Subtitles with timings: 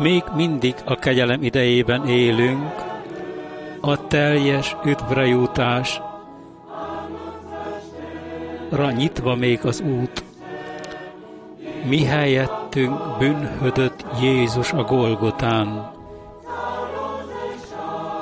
[0.00, 2.74] még mindig a kegyelem idejében élünk,
[3.80, 6.08] a teljes üdvre jutásra
[8.96, 10.24] nyitva még az út.
[11.84, 15.90] Mi helyettünk bűnhödött Jézus a Golgotán.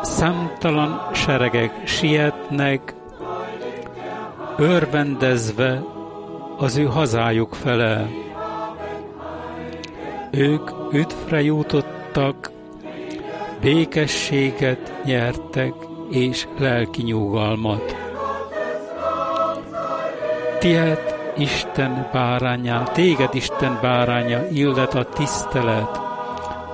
[0.03, 2.94] Számtalan seregek sietnek,
[4.56, 5.82] örvendezve
[6.56, 8.08] az ő hazájuk fele.
[10.31, 10.78] Ők
[11.29, 12.51] üdvre jutottak,
[13.61, 15.73] békességet nyertek
[16.11, 17.97] és lelki nyugalmat.
[20.59, 26.01] Tiet Isten báránya, téged Isten báránya illet a tisztelet,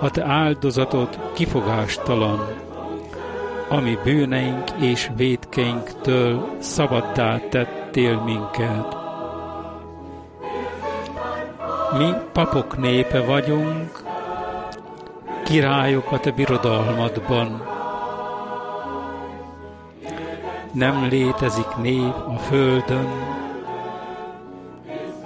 [0.01, 2.49] a te áldozatod kifogástalan,
[3.69, 8.97] ami bűneink és védkeinktől szabaddá tettél minket.
[11.99, 14.04] Mi papok népe vagyunk,
[15.44, 17.62] királyok a te birodalmadban.
[20.73, 23.08] Nem létezik név a földön,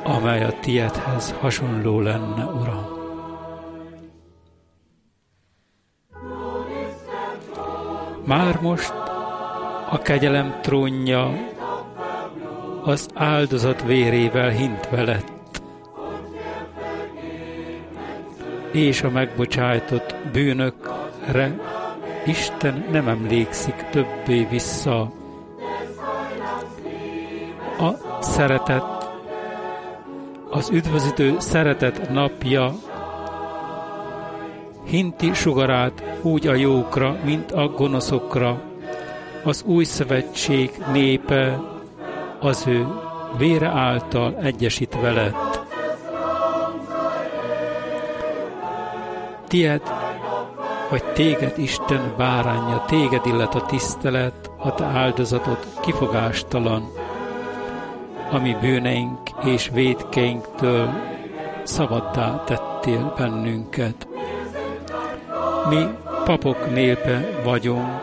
[0.05, 2.87] amely a tiedhez hasonló lenne, Uram.
[8.25, 8.93] Már most
[9.91, 11.31] a kegyelem trónja
[12.83, 15.38] az áldozat vérével hintve lett.
[18.79, 21.59] És a megbocsájtott bűnökre
[22.27, 25.01] Isten nem emlékszik többé vissza.
[27.79, 29.11] A szeretet,
[30.51, 32.73] az üdvözítő szeretet napja
[34.85, 38.63] hinti sugarát úgy a jókra, mint a gonoszokra.
[39.45, 41.61] Az új szövetség népe
[42.41, 42.87] az ő
[43.39, 45.48] vére által egyesítve lett.
[49.49, 49.83] Tied,
[50.91, 56.93] vagy téged Isten bárányja, téged illet a tisztelet, a te áldozatod kifogástalan,
[58.31, 60.91] ami bűneink és védkeinktől
[61.63, 64.09] szabaddá tettél bennünket.
[65.69, 65.85] Mi
[66.25, 68.03] papok népe vagyunk,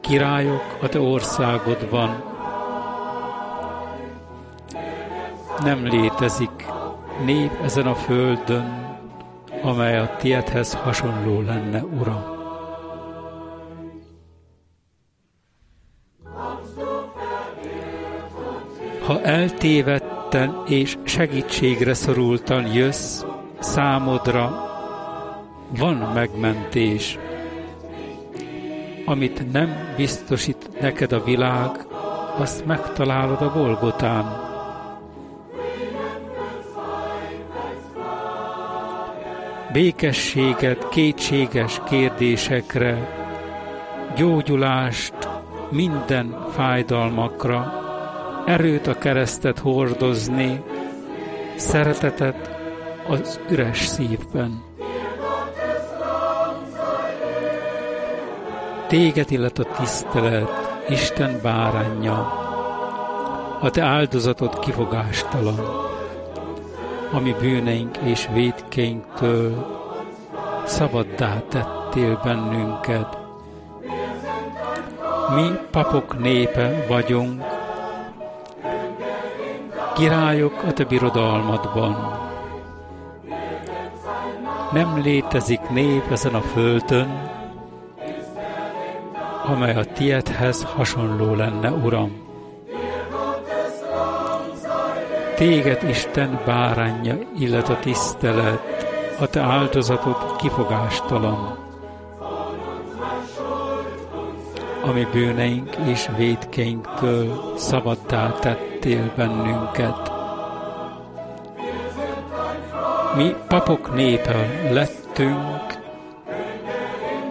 [0.00, 2.22] királyok a te országodban.
[5.64, 6.66] Nem létezik
[7.24, 8.87] nép ezen a földön,
[9.62, 12.36] amely a tiedhez hasonló lenne, Uram.
[19.02, 23.22] Ha eltévedten és segítségre szorultan jössz,
[23.58, 24.66] számodra
[25.78, 27.18] van megmentés,
[29.04, 31.86] amit nem biztosít neked a világ,
[32.38, 34.47] azt megtalálod a Golgotán.
[39.72, 43.16] Békességet kétséges kérdésekre,
[44.16, 45.14] gyógyulást
[45.70, 47.72] minden fájdalmakra,
[48.46, 50.62] erőt a keresztet hordozni,
[51.56, 52.50] szeretetet
[53.08, 54.62] az üres szívben.
[58.86, 62.46] Téged illet a tisztelet, Isten bárányja,
[63.60, 65.88] a te áldozatod kifogástalan
[67.12, 69.76] ami bűneink és védkeinktől
[70.64, 73.18] szabaddá tettél bennünket.
[75.34, 77.42] Mi papok népe vagyunk,
[79.94, 82.16] királyok a te birodalmadban.
[84.72, 87.30] Nem létezik nép ezen a földön,
[89.44, 92.27] amely a tiedhez hasonló lenne, Uram.
[95.38, 98.86] Téged Isten bárányja illet a tisztelet,
[99.20, 101.58] a te áldozatod kifogástalan.
[104.82, 110.12] Ami bűneink és védkeinktől szabaddá tettél bennünket.
[113.16, 114.36] Mi papok népe
[114.70, 115.78] lettünk,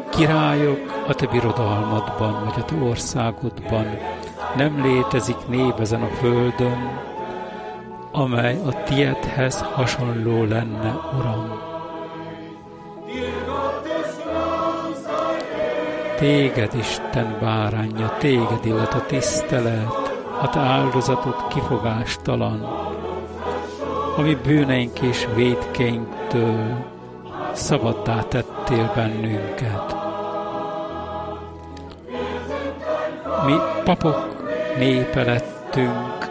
[0.10, 3.86] királyok a te birodalmadban, vagy a te országodban.
[4.56, 7.06] Nem létezik név ezen a földön,
[8.18, 11.60] amely a tiedhez hasonló lenne, Uram.
[16.16, 22.68] Téged, Isten bárányja, téged illet a tisztelet, a te áldozatod kifogástalan,
[24.18, 26.86] ami bűneink és védkeinktől
[27.54, 29.96] szabaddá tettél bennünket.
[33.46, 33.54] Mi
[33.84, 34.36] papok
[34.78, 36.27] népe lettünk,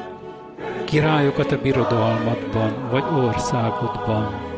[0.87, 4.55] királyokat a birodalmadban vagy országodban.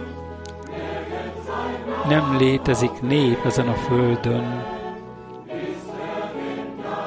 [2.09, 4.65] Nem létezik nép ezen a földön,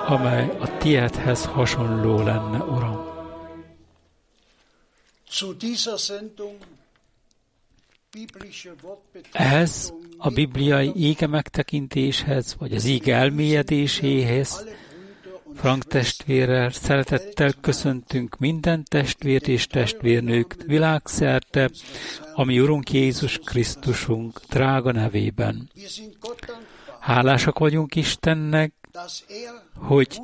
[0.08, 3.10] amely a tiedhez hasonló lenne, Uram.
[9.32, 14.66] Ez a bibliai ége megtekintéshez, vagy az ége elmélyedéséhez,
[15.62, 21.70] Frank testvérrel szeretettel köszöntünk minden testvért és testvérnőt világszerte,
[22.34, 25.72] ami Urunk Jézus Krisztusunk drága nevében.
[27.00, 28.74] Hálásak vagyunk Istennek,
[29.76, 30.22] hogy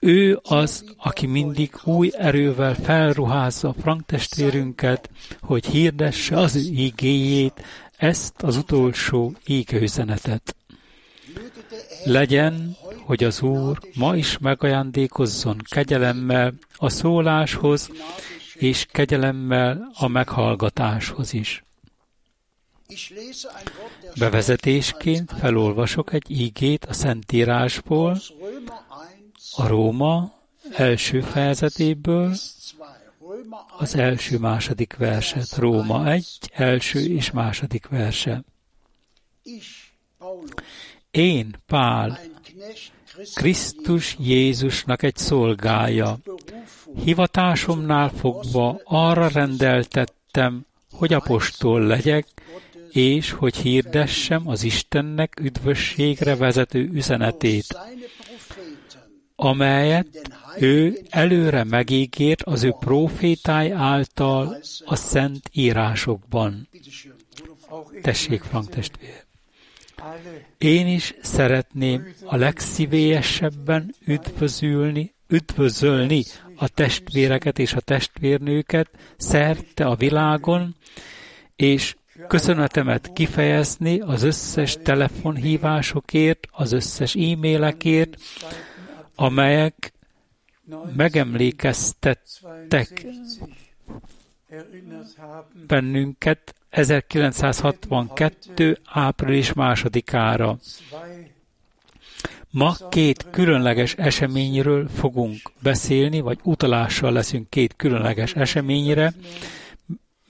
[0.00, 7.62] ő az, aki mindig új erővel felruházza Frank testvérünket, hogy hirdesse az ő igéjét,
[7.96, 10.56] ezt az utolsó ígőzenetet.
[12.04, 17.90] Legyen, hogy az Úr ma is megajándékozzon kegyelemmel a szóláshoz,
[18.54, 21.64] és kegyelemmel a meghallgatáshoz is.
[24.18, 28.20] Bevezetésként felolvasok egy ígét a Szentírásból,
[29.56, 30.32] a Róma
[30.72, 32.34] első fejezetéből,
[33.78, 35.56] az első-második verset.
[35.56, 38.42] Róma egy, első és második verse.
[41.12, 42.20] Én, Pál,
[43.34, 46.18] Krisztus Jézusnak egy szolgája.
[47.04, 52.26] Hivatásomnál fogva arra rendeltettem, hogy apostol legyek,
[52.90, 57.78] és hogy hirdessem az Istennek üdvösségre vezető üzenetét,
[59.36, 66.68] amelyet ő előre megígért az ő profétáj által a szent írásokban.
[68.02, 69.21] Tessék, Frank testvér!
[70.58, 76.22] Én is szeretném a legszívélyesebben üdvözülni, üdvözölni
[76.56, 80.76] a testvéreket és a testvérnőket szerte a világon,
[81.56, 81.96] és
[82.28, 88.16] köszönetemet kifejezni az összes telefonhívásokért, az összes e-mailekért,
[89.14, 89.92] amelyek
[90.96, 93.06] megemlékeztettek
[95.66, 98.78] bennünket 1962.
[98.84, 100.58] április másodikára.
[102.50, 109.12] Ma két különleges eseményről fogunk beszélni, vagy utalással leszünk két különleges eseményre,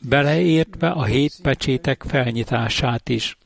[0.08, 3.38] beleértve a hét pecsétek felnyitását is.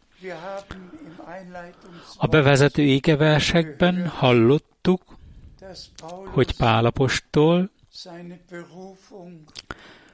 [2.16, 5.02] A bevezető égeversekben hallottuk,
[6.24, 7.70] hogy Pálapostól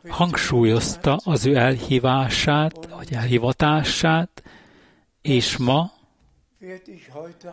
[0.09, 4.43] hangsúlyozta az ő elhívását, vagy elhivatását,
[5.23, 5.93] és ma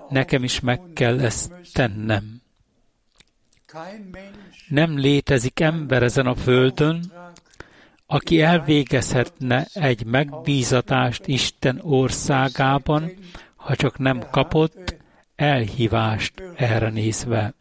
[0.09, 2.41] nekem is meg kell ezt tennem.
[4.67, 7.11] Nem létezik ember ezen a földön,
[8.05, 13.11] aki elvégezhetne egy megbízatást Isten országában,
[13.55, 14.95] ha csak nem kapott
[15.35, 17.53] elhívást erre nézve.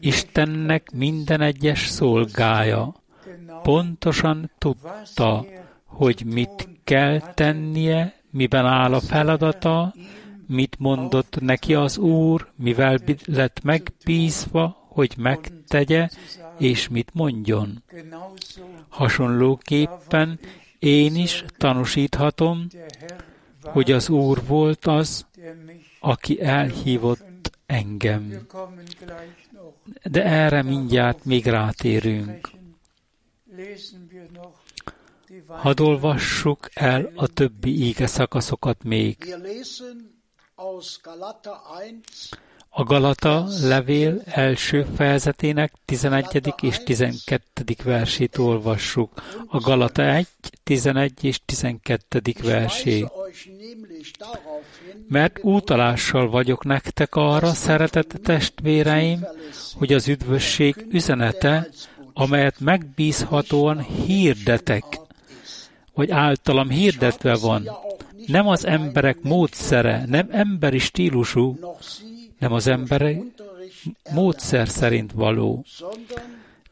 [0.00, 2.94] Istennek minden egyes szolgája
[3.62, 5.44] pontosan tudta,
[5.84, 9.94] hogy mit kell tennie, miben áll a feladata,
[10.46, 16.08] mit mondott neki az Úr, mivel lett megbízva, hogy megtegye,
[16.58, 17.82] és mit mondjon.
[18.88, 20.38] Hasonlóképpen
[20.78, 22.66] én is tanúsíthatom,
[23.62, 25.26] hogy az Úr volt az,
[26.00, 27.27] aki elhívott
[27.68, 28.46] engem
[30.02, 32.50] de erre mindjárt még rátérünk.
[35.46, 39.36] Hadd olvassuk el a többi íge szakaszokat még.
[42.70, 46.54] A Galata levél első fejezetének 11.
[46.60, 47.74] és 12.
[47.84, 49.22] versét olvassuk.
[49.46, 50.26] A Galata 1,
[50.62, 52.20] 11 és 12.
[52.42, 53.10] versét
[55.08, 59.26] mert útalással vagyok nektek arra, szeretett testvéreim,
[59.74, 61.68] hogy az üdvösség üzenete,
[62.12, 64.84] amelyet megbízhatóan hirdetek,
[65.94, 67.68] vagy általam hirdetve van,
[68.26, 71.58] nem az emberek módszere, nem emberi stílusú,
[72.38, 73.32] nem az emberi
[74.10, 75.64] módszer szerint való,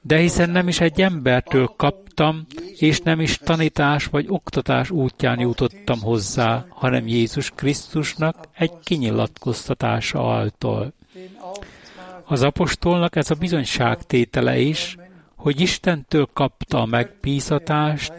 [0.07, 2.47] de hiszen nem is egy embertől kaptam,
[2.77, 10.93] és nem is tanítás vagy oktatás útján jutottam hozzá, hanem Jézus Krisztusnak egy kinyilatkoztatása által.
[12.25, 14.97] Az apostolnak ez a bizonyságtétele is,
[15.37, 18.13] hogy Istentől kapta a megbízatást,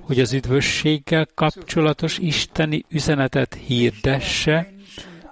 [0.00, 4.72] hogy az üdvösséggel kapcsolatos isteni üzenetet hirdesse,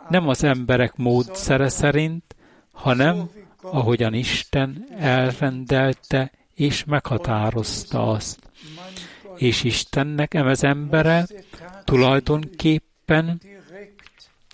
[0.09, 2.25] nem az emberek módszere szerint,
[2.73, 3.29] hanem
[3.71, 8.39] ahogyan Isten elrendelte és meghatározta azt.
[9.37, 11.27] és Istennek emez embere
[11.85, 13.41] tulajdonképpen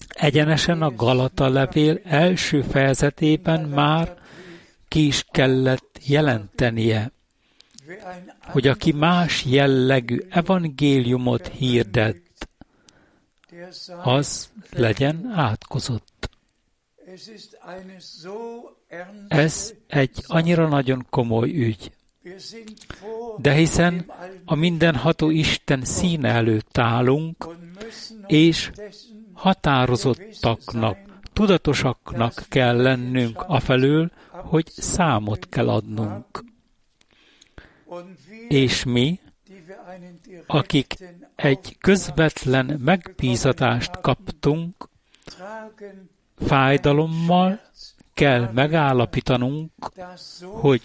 [0.08, 4.20] egyenesen a Galata levél első fejezetében már
[4.88, 7.12] ki is kellett jelentenie,
[8.38, 12.20] hogy aki más jellegű evangéliumot hirdet,
[14.02, 16.30] az legyen átkozott.
[19.28, 21.92] Ez egy annyira nagyon komoly ügy.
[23.38, 24.12] De hiszen
[24.44, 27.48] a mindenható Isten színe előtt állunk,
[28.26, 28.70] és
[29.32, 30.98] határozottaknak,
[31.32, 36.44] tudatosaknak kell lennünk afelől, hogy számot kell adnunk.
[38.48, 39.20] És mi,
[40.46, 40.94] akik
[41.36, 44.88] egy közvetlen megbízatást kaptunk,
[46.46, 47.60] fájdalommal
[48.14, 49.70] kell megállapítanunk,
[50.40, 50.80] hogy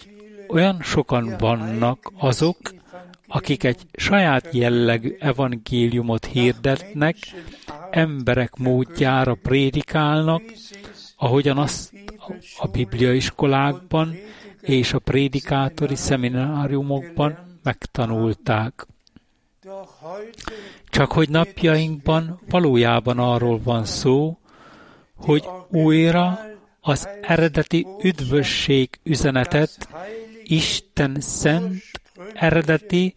[0.48, 2.56] olyan sokan vannak azok,
[3.26, 7.16] akik egy saját jellegű evangéliumot hirdetnek,
[7.90, 10.42] emberek módjára prédikálnak,
[11.16, 11.92] ahogyan azt
[12.58, 14.16] a bibliaiskolákban
[14.60, 18.86] és a prédikátori szemináriumokban megtanulták.
[20.88, 24.38] Csak hogy napjainkban valójában arról van szó,
[25.18, 26.38] hogy újra
[26.80, 29.88] az eredeti üdvösség üzenetet,
[30.44, 31.82] Isten szent,
[32.34, 33.14] eredeti,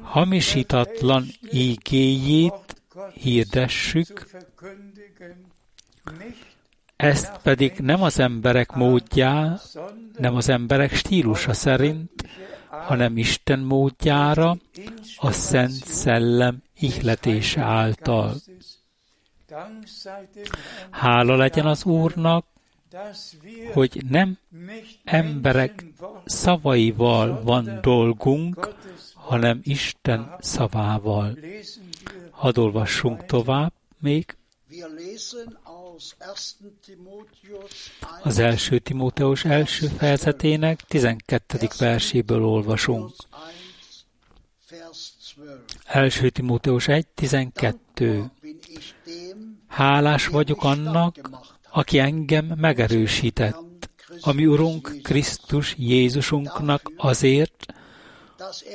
[0.00, 2.82] hamisítatlan ígéjét
[3.14, 4.26] hirdessük,
[6.96, 9.60] ezt pedig nem az emberek módjá,
[10.18, 12.10] nem az emberek stílusa szerint,
[12.68, 14.56] hanem Isten módjára,
[15.16, 18.34] a Szent Szellem ihletése által.
[20.90, 22.46] Hála legyen az Úrnak,
[23.72, 24.38] hogy nem
[25.04, 25.84] emberek
[26.24, 28.74] szavaival van dolgunk,
[29.14, 31.38] hanem Isten szavával.
[32.30, 34.36] Hadd olvassunk tovább még.
[38.22, 41.68] Az első Timóteus első fejezetének 12.
[41.78, 43.12] verséből olvasunk.
[45.84, 48.30] Első Timóteus 1, 12.
[49.74, 51.30] Hálás vagyok annak,
[51.70, 53.88] aki engem megerősített,
[54.20, 57.66] ami Urunk Krisztus Jézusunknak azért,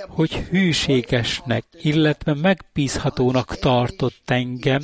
[0.08, 4.82] hogy hűségesnek, illetve megbízhatónak tartott engem,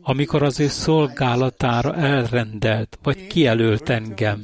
[0.00, 4.40] amikor az ő szolgálatára elrendelt, vagy kijelölt engem.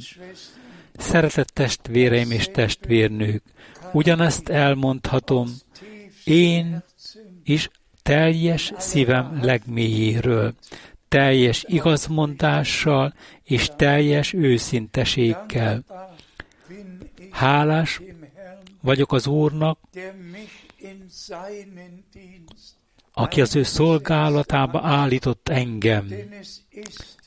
[0.97, 3.43] Szeretett testvéreim és testvérnők,
[3.91, 5.47] ugyanezt elmondhatom
[6.23, 6.83] én
[7.43, 7.69] is
[8.01, 10.53] teljes szívem legmélyéről,
[11.07, 15.83] teljes igazmondással és teljes őszinteséggel.
[17.31, 18.01] Hálás
[18.81, 19.79] vagyok az Úrnak,
[23.13, 26.13] aki az ő szolgálatába állított engem,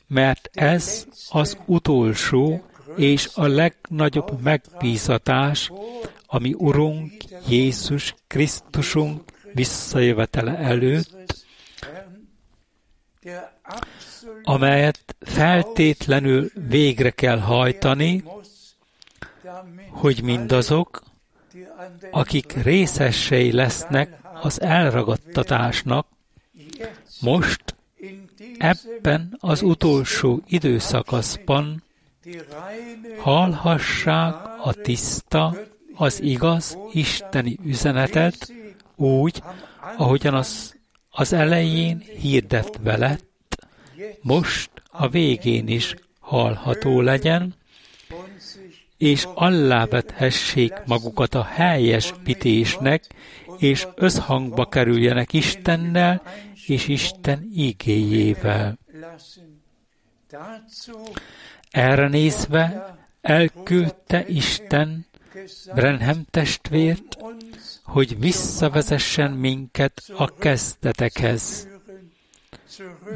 [0.07, 2.63] mert ez az utolsó
[2.95, 5.71] és a legnagyobb megbízatás,
[6.25, 7.11] ami Urunk
[7.47, 9.21] Jézus Krisztusunk
[9.53, 11.45] visszajövetele előtt,
[14.43, 18.23] amelyet feltétlenül végre kell hajtani,
[19.89, 21.03] hogy mindazok,
[22.11, 26.07] akik részessei lesznek az elragadtatásnak,
[27.21, 27.75] most
[28.57, 31.83] ebben az utolsó időszakaszban
[33.17, 35.55] hallhassák a tiszta,
[35.95, 38.53] az igaz isteni üzenetet
[38.95, 39.43] úgy,
[39.97, 40.75] ahogyan az,
[41.09, 43.30] az elején hirdetve lett,
[44.21, 47.55] most a végén is hallható legyen,
[48.97, 53.03] és allávethessék magukat a helyes pitésnek,
[53.57, 56.21] és összhangba kerüljenek Istennel
[56.65, 58.77] és Isten igéjével.
[61.69, 65.05] Erre nézve elküldte Isten
[65.73, 67.17] Brenhem testvért,
[67.83, 71.70] hogy visszavezessen minket a kezdetekhez.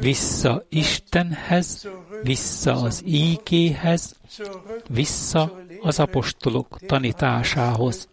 [0.00, 1.88] Vissza Istenhez,
[2.22, 4.16] vissza az ígéhez,
[4.88, 8.08] vissza az apostolok tanításához.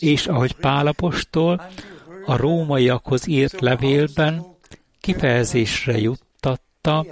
[0.00, 1.70] És ahogy Pálapostól
[2.24, 4.46] a rómaiakhoz írt levélben
[5.00, 7.06] kifejezésre juttatta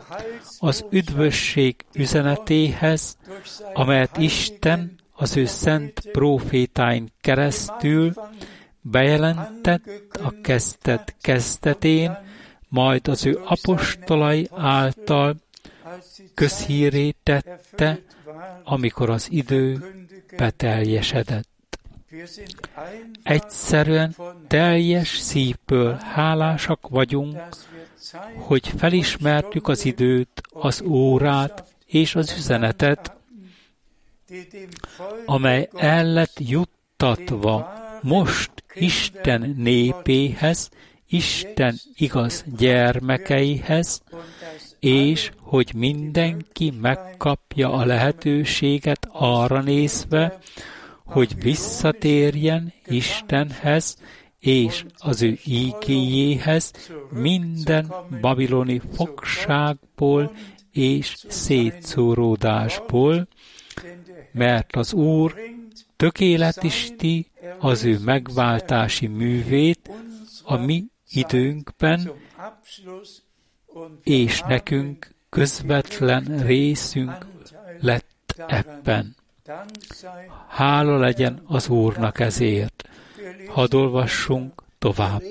[0.59, 3.17] az üdvösség üzenetéhez,
[3.73, 8.13] amelyet Isten az ő szent profétáin keresztül
[8.85, 12.19] bejelentett a kezdet kezdetén,
[12.69, 15.37] majd az ő apostolai által
[16.35, 18.01] közhíré tette,
[18.65, 19.95] amikor az idő
[20.37, 21.79] beteljesedett.
[23.23, 24.17] Egyszerűen
[24.49, 27.39] teljes szívből hálásak vagyunk,
[28.37, 33.17] hogy felismertük az időt, az órát és az üzenetet,
[35.27, 40.71] amely el lett juttatva most Isten népéhez,
[41.09, 44.03] Isten igaz gyermekeihez,
[44.79, 50.39] és hogy mindenki megkapja a lehetőséget arra nézve,
[51.05, 53.97] hogy visszatérjen Istenhez
[54.39, 56.73] és az ő ígéjéhez
[57.11, 60.33] minden babiloni fogságból
[60.73, 63.29] és szétszóródásból,
[64.33, 65.35] mert az Úr
[65.97, 69.91] tökéletisíti az ő megváltási művét
[70.45, 72.13] a mi időnkben,
[74.03, 77.27] és nekünk közvetlen részünk
[77.81, 79.17] lett ebben.
[80.49, 82.89] Hála legyen az Úrnak ezért.
[83.49, 85.23] Hadd olvassunk tovább.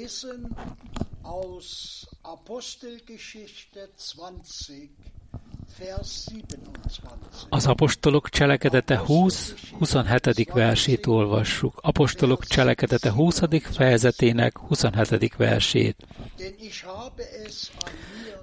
[7.50, 10.52] Az apostolok cselekedete 20, 27.
[10.54, 11.80] versét olvassuk.
[11.82, 13.42] Apostolok cselekedete 20.
[13.72, 15.36] fejezetének 27.
[15.38, 15.96] versét.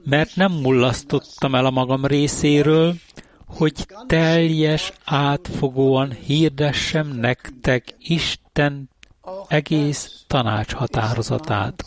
[0.05, 2.95] Mert nem mullasztottam el a magam részéről,
[3.47, 8.91] hogy teljes, átfogóan hirdessem nektek Isten
[9.49, 11.85] egész tanács határozatát.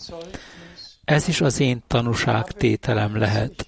[1.06, 3.67] Ez is az én tanúságtételem lehet.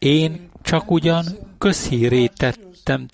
[0.00, 1.24] Én csak ugyan
[1.58, 2.58] közhírét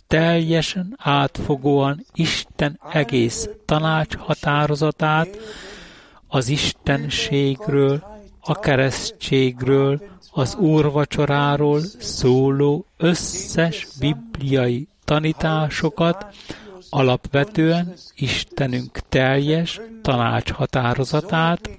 [0.06, 5.38] teljesen átfogóan Isten egész tanács határozatát,
[6.28, 8.02] az istenségről,
[8.40, 16.26] a keresztségről, az úrvacsoráról szóló összes bibliai tanításokat,
[16.90, 21.70] alapvetően Istenünk teljes tanács határozatát,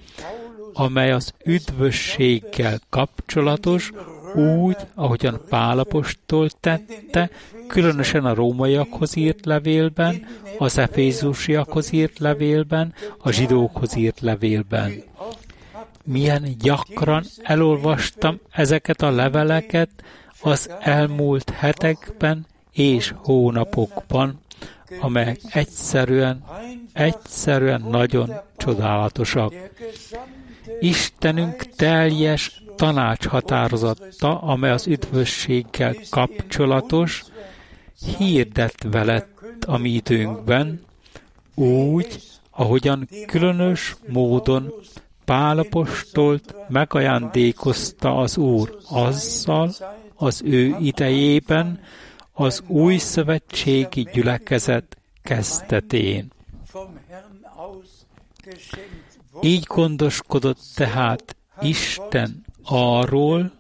[0.74, 3.92] amely az üdvösséggel kapcsolatos,
[4.36, 7.30] úgy, ahogyan Pálapostól tette,
[7.68, 10.26] különösen a rómaiakhoz írt levélben,
[10.58, 15.04] az efézusiakhoz írt levélben, a zsidókhoz írt levélben.
[16.04, 19.90] Milyen gyakran elolvastam ezeket a leveleket
[20.42, 24.40] az elmúlt hetekben és hónapokban,
[25.00, 26.44] amelyek egyszerűen,
[26.94, 29.54] egyszerűen nagyon csodálatosak.
[30.80, 37.24] Istenünk teljes tanácshatározata, amely az üdvösséggel kapcsolatos,
[38.18, 40.86] hirdetve lett a mi időnkben,
[41.56, 42.20] úgy,
[42.52, 44.74] ahogyan különös módon
[45.26, 49.74] Pálapostolt megajándékozta az Úr azzal
[50.16, 51.80] az ő idejében
[52.34, 56.32] az új szövetségi gyülekezet kezdetén.
[59.42, 63.52] Így gondoskodott tehát Isten arról,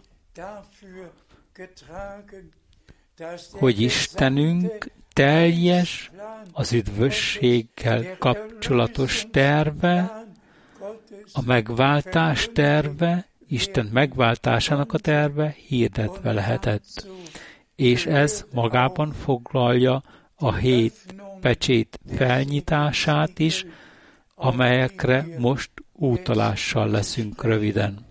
[3.51, 6.11] hogy Istenünk teljes
[6.51, 10.25] az üdvösséggel kapcsolatos terve,
[11.33, 17.07] a megváltás terve, Isten megváltásának a terve hirdetve lehetett.
[17.75, 20.03] És ez magában foglalja
[20.35, 23.65] a hét pecsét felnyitását is,
[24.35, 28.05] amelyekre most útalással leszünk röviden.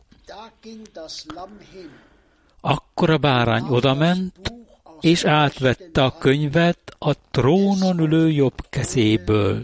[2.60, 4.52] Akkor a bárány odament,
[5.00, 9.62] és átvette a könyvet a trónon ülő jobb kezéből.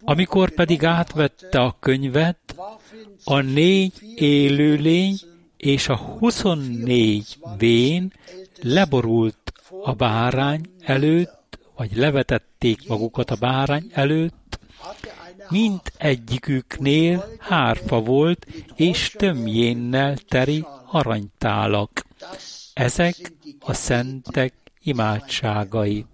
[0.00, 2.54] Amikor pedig átvette a könyvet,
[3.24, 5.18] a négy élőlény
[5.56, 8.12] és a huszonnégy vén
[8.62, 9.52] leborult
[9.82, 14.58] a bárány előtt, vagy levetették magukat a bárány előtt,
[15.48, 22.04] mind egyiküknél hárfa volt, és tömjénnel teri aranytálak.
[22.74, 26.06] Ezek a szentek imádságai.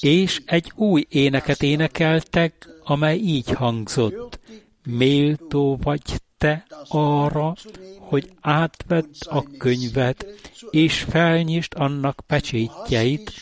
[0.00, 4.38] És egy új éneket énekeltek, amely így hangzott.
[4.84, 6.02] Méltó vagy
[6.38, 7.54] te arra,
[7.98, 10.26] hogy átvedd a könyvet,
[10.70, 13.32] és felnyisd annak pecsétjeit,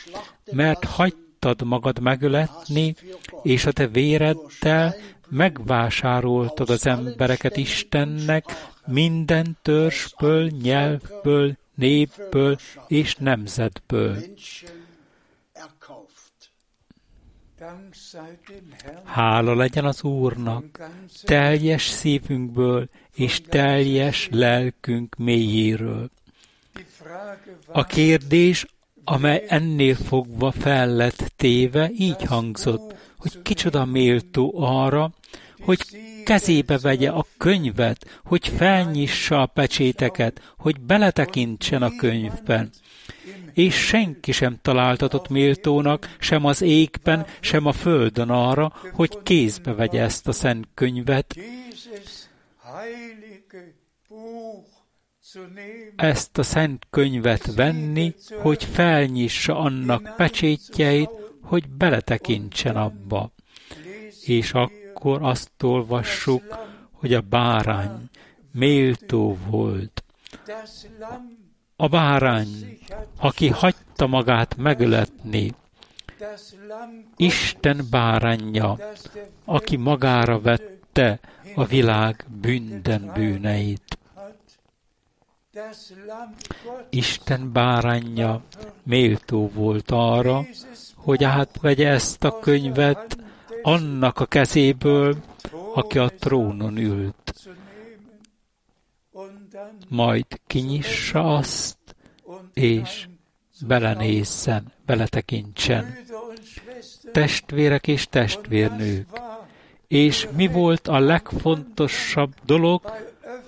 [0.53, 2.95] mert hagytad magad megöletni,
[3.43, 4.95] és a te véreddel
[5.29, 8.45] megvásároltad az embereket Istennek,
[8.87, 14.17] minden törzsből, nyelvből, népből és nemzetből.
[19.05, 20.91] Hála legyen az Úrnak,
[21.23, 26.11] teljes szívünkből és teljes lelkünk mélyéről.
[27.67, 28.67] A kérdés,
[29.05, 35.11] amely ennél fogva fel lett téve, így hangzott, hogy kicsoda méltó arra,
[35.61, 35.81] hogy
[36.25, 42.71] kezébe vegye a könyvet, hogy felnyissa a pecséteket, hogy beletekintsen a könyvben.
[43.53, 50.03] És senki sem találtatott méltónak, sem az égben, sem a földön arra, hogy kézbe vegye
[50.03, 51.37] ezt a szent könyvet,
[55.97, 61.11] ezt a szent könyvet venni, hogy felnyissa annak pecsétjeit,
[61.43, 63.33] hogy beletekintsen abba.
[64.25, 66.59] És akkor azt olvassuk,
[66.93, 68.11] hogy a bárány
[68.53, 70.05] méltó volt.
[71.81, 72.79] A bárány,
[73.21, 75.55] aki hagyta magát megöletni,
[77.17, 78.79] Isten bárányja,
[79.45, 81.21] aki magára vette
[81.55, 83.99] a világ bűnden bűneit.
[86.91, 88.43] Isten bárányja
[88.83, 90.45] méltó volt arra,
[90.95, 93.17] hogy átvegye ezt a könyvet
[93.63, 95.17] annak a kezéből,
[95.75, 97.49] aki a trónon ült.
[99.89, 101.77] Majd kinyissa azt,
[102.55, 103.09] és
[103.67, 105.97] belenézzen, beletekintsen.
[107.13, 109.09] Testvérek és testvérnők,
[109.89, 112.83] és mi volt a legfontosabb dolog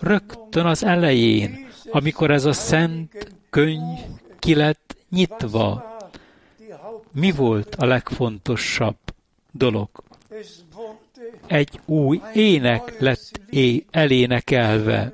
[0.01, 3.99] rögtön az elején, amikor ez a szent könyv
[4.39, 5.99] ki lett nyitva?
[7.13, 8.97] Mi volt a legfontosabb
[9.53, 9.89] dolog?
[11.47, 15.13] Egy új ének lett é elénekelve.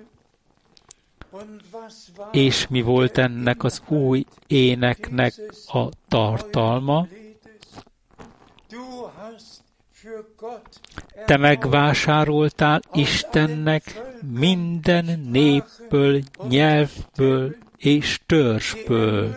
[2.33, 5.35] És mi volt ennek az új éneknek
[5.67, 7.07] a tartalma?
[11.27, 14.03] Te megvásároltál Istennek
[14.33, 19.37] minden népből, nyelvből és törzsből.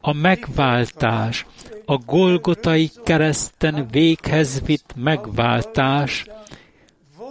[0.00, 1.46] A megváltás,
[1.84, 6.26] a Golgotai kereszten véghez vitt megváltás,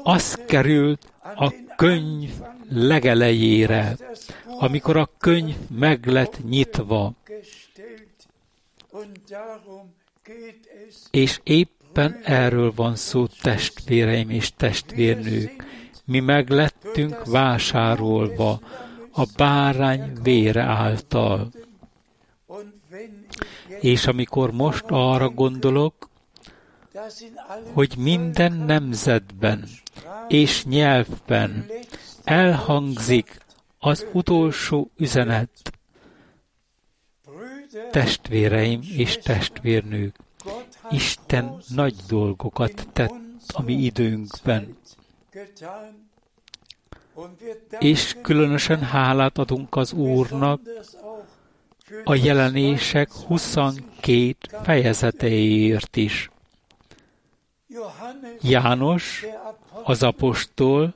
[0.03, 2.29] az került a könyv
[2.69, 3.97] legelejére,
[4.45, 7.13] amikor a könyv meg lett nyitva.
[11.11, 15.65] És éppen erről van szó, testvéreim és testvérnők.
[16.05, 18.59] Mi meg lettünk vásárolva
[19.11, 21.51] a bárány vére által.
[23.79, 26.09] És amikor most arra gondolok,
[27.73, 29.65] hogy minden nemzetben
[30.27, 31.65] és nyelvben
[32.23, 33.37] elhangzik
[33.79, 35.49] az utolsó üzenet,
[37.91, 40.15] testvéreim és testvérnők,
[40.89, 43.13] Isten nagy dolgokat tett
[43.47, 44.77] a mi időnkben.
[47.79, 50.61] És különösen hálát adunk az Úrnak
[52.03, 56.29] a jelenések 22 fejezeteért is.
[58.41, 59.25] János,
[59.83, 60.93] az apostol,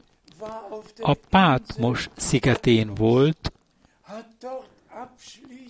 [1.02, 3.52] a Pátmos szigetén volt,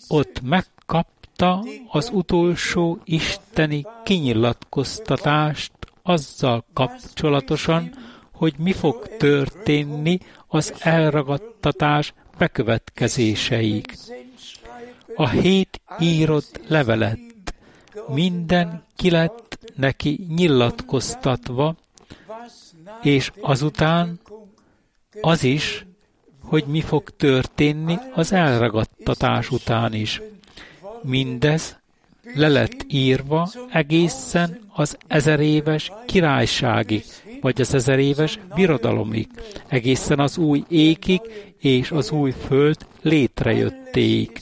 [0.07, 5.71] ott megkapta az utolsó isteni kinyilatkoztatást
[6.03, 7.93] azzal kapcsolatosan,
[8.31, 13.97] hogy mi fog történni az elragadtatás bekövetkezéseig.
[15.15, 17.19] A hét írott levelet
[18.07, 21.75] minden ki lett neki nyilatkoztatva,
[23.01, 24.19] és azután
[25.21, 25.85] az is,
[26.43, 30.21] hogy mi fog történni az elragadtatás után is.
[31.01, 31.77] Mindez
[32.33, 37.03] le lett írva egészen az ezer éves királyságig,
[37.41, 39.27] vagy az ezer éves birodalomig,
[39.67, 41.21] egészen az új ékig
[41.59, 44.41] és az új föld létrejötték.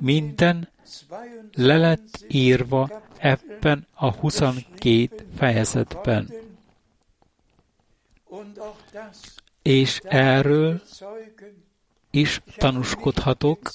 [0.00, 0.68] Minden
[1.52, 6.30] le lett írva ebben a 22 fejezetben.
[9.66, 10.82] És erről
[12.10, 13.70] is tanúskodhatok,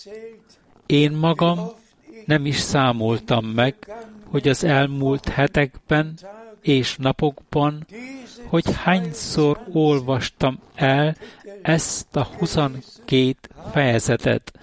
[0.85, 1.59] én magam
[2.25, 3.75] nem is számoltam meg,
[4.25, 6.17] hogy az elmúlt hetekben
[6.61, 7.87] és napokban,
[8.45, 11.15] hogy hányszor olvastam el
[11.61, 13.35] ezt a 22
[13.71, 14.59] fejezetet,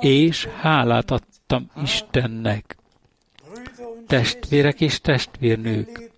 [0.00, 2.76] és hálát adtam Istennek.
[4.06, 6.12] Testvérek és testvérnők,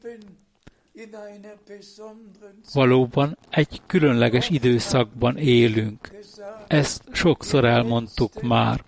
[2.73, 6.11] Valóban egy különleges időszakban élünk.
[6.67, 8.85] Ezt sokszor elmondtuk már,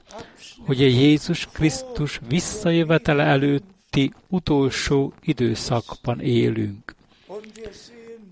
[0.67, 6.95] hogy a Jézus Krisztus visszajövetele előtti utolsó időszakban élünk.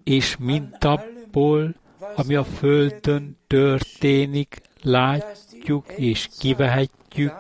[0.05, 1.75] És mint abból,
[2.15, 7.35] ami a Földön történik, látjuk és kivehetjük,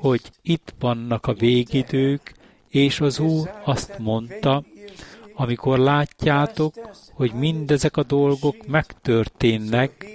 [0.00, 2.34] hogy itt vannak a végidők,
[2.68, 4.64] és az Úr azt mondta,
[5.40, 6.74] amikor látjátok,
[7.12, 10.06] hogy mindezek a dolgok megtörténnek,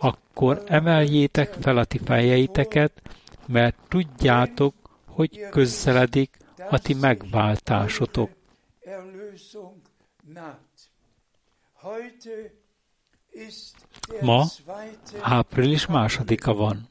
[0.00, 3.02] akkor emeljétek fel a ti fejeiteket,
[3.46, 4.74] mert tudjátok,
[5.06, 6.36] hogy közeledik
[6.70, 8.30] a ti megváltásotok.
[14.20, 14.44] Ma
[15.20, 16.88] április másodika van.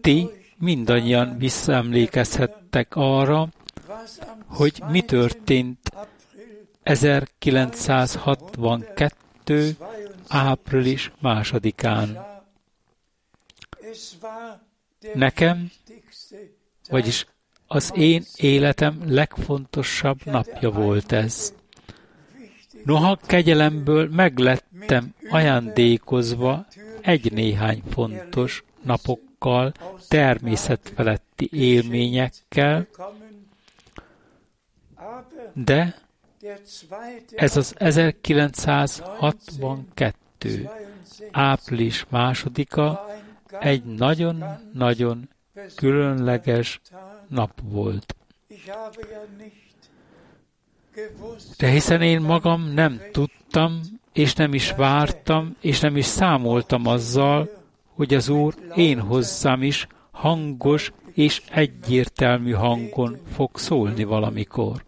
[0.00, 3.48] Ti mindannyian visszaemlékezhettek arra,
[4.46, 5.78] hogy mi történt
[6.82, 9.76] 1962.
[10.28, 12.26] április másodikán.
[15.14, 15.70] Nekem,
[16.88, 17.26] vagyis
[17.66, 21.54] az én életem legfontosabb napja volt ez.
[22.84, 26.66] Noha kegyelemből meglettem ajándékozva
[27.00, 29.72] egy-néhány fontos napokkal,
[30.08, 32.86] természetfeletti élményekkel,
[35.52, 35.94] de
[37.34, 40.68] ez az 1962.
[41.30, 43.06] április másodika
[43.58, 45.28] egy nagyon-nagyon
[45.74, 46.80] különleges
[47.28, 48.14] nap volt.
[51.58, 53.80] De hiszen én magam nem tudtam,
[54.12, 57.50] és nem is vártam, és nem is számoltam azzal,
[57.94, 64.84] hogy az Úr én hozzám is hangos és egyértelmű hangon fog szólni valamikor.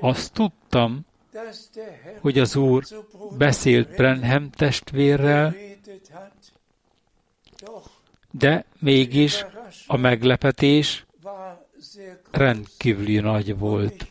[0.00, 1.06] Azt tudtam,
[2.20, 2.84] hogy az Úr
[3.38, 5.54] beszélt Brenhem testvérrel,
[8.30, 9.44] de mégis
[9.86, 11.06] a meglepetés
[12.30, 14.06] rendkívüli nagy volt,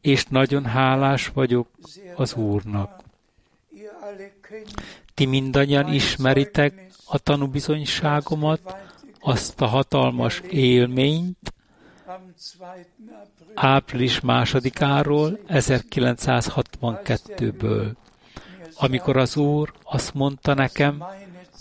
[0.00, 1.68] és nagyon hálás vagyok
[2.14, 3.02] az Úrnak.
[5.14, 8.76] Ti mindannyian ismeritek a tanúbizonyságomat,
[9.20, 11.52] azt a hatalmas élményt,
[13.60, 17.92] április másodikáról, 1962-ből,
[18.74, 21.04] amikor az Úr azt mondta nekem,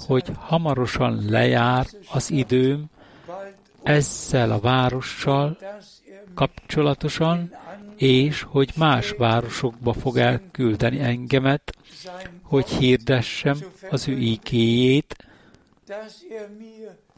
[0.08, 2.86] hogy hamarosan lejár az időm
[3.84, 5.58] ezzel a várossal
[6.34, 7.56] kapcsolatosan,
[7.96, 11.76] és hogy más városokba fog elküldeni engemet,
[12.42, 13.58] hogy hirdessem
[13.90, 15.16] az ő ígéjét,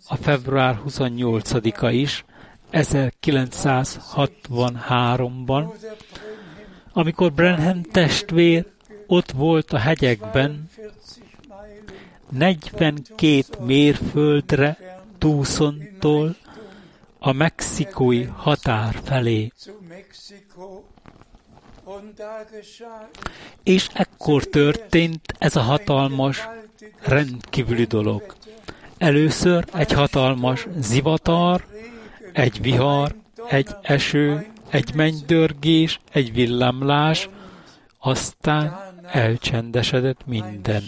[0.09, 2.25] a február 28-a is,
[2.73, 5.73] 1963-ban,
[6.93, 8.67] amikor Brenham testvér
[9.07, 10.71] ott volt a hegyekben,
[12.31, 14.79] 42 mérföldre
[15.19, 16.37] Tucsontól
[17.19, 19.53] a mexikói határ felé.
[23.63, 26.49] És ekkor történt ez a hatalmas,
[27.01, 28.35] rendkívüli dolog.
[28.99, 31.65] Először egy hatalmas zivatar,
[32.33, 33.15] egy vihar,
[33.49, 37.29] egy eső, egy mennydörgés, egy villámlás,
[37.99, 38.79] aztán
[39.13, 40.83] elcsendesedett minden.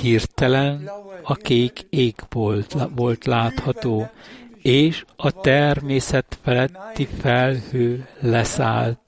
[0.00, 0.90] Hirtelen
[1.22, 4.10] a kék égbolt volt látható,
[4.64, 8.98] és a természet feletti felhő leszállt.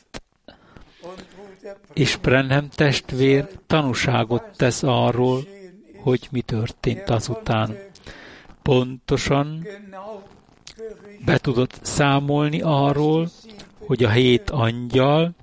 [1.92, 5.44] És Brenham testvér tanúságot tesz arról,
[6.02, 7.76] hogy mi történt azután.
[8.62, 9.66] Pontosan
[11.24, 13.30] be tudott számolni arról,
[13.86, 15.34] hogy a hét angyal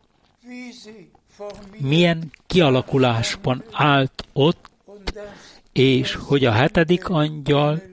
[1.77, 4.69] milyen kialakulásban állt ott,
[5.71, 7.92] és hogy a hetedik angyal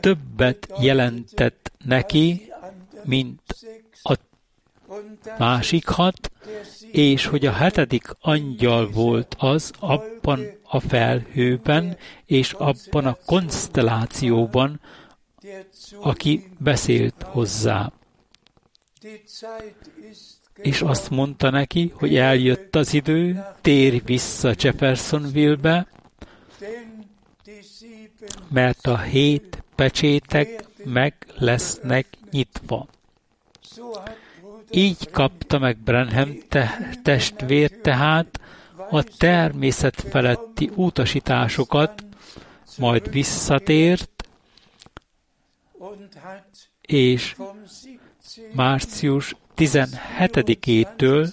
[0.00, 2.52] többet jelentett neki,
[3.04, 3.40] mint
[4.02, 4.14] a
[5.38, 6.30] másik hat,
[6.92, 14.80] és hogy a hetedik angyal volt az abban a felhőben, és abban a konstellációban,
[16.00, 17.92] aki beszélt hozzá.
[20.56, 25.86] És azt mondta neki, hogy eljött az idő, térj vissza Jeffersonville-be,
[28.48, 32.86] mert a hét pecsétek meg lesznek nyitva.
[34.70, 38.40] Így kapta meg Brenham te- testvér tehát
[38.90, 42.04] a természet feletti utasításokat,
[42.78, 44.28] majd visszatért,
[46.80, 47.36] és
[48.52, 51.32] március 17-től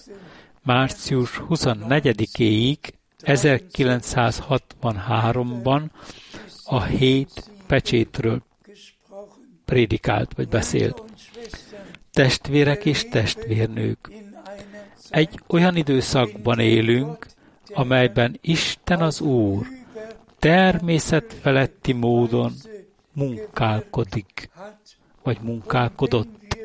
[0.63, 2.77] március 24-éig
[3.21, 5.83] 1963-ban
[6.65, 8.43] a hét pecsétről
[9.65, 11.03] prédikált vagy beszélt.
[12.11, 14.11] Testvérek és testvérnők,
[15.09, 17.25] egy olyan időszakban élünk,
[17.73, 19.67] amelyben Isten az Úr
[20.39, 22.53] természet feletti módon
[23.13, 24.49] munkálkodik,
[25.23, 26.57] vagy munkálkodott.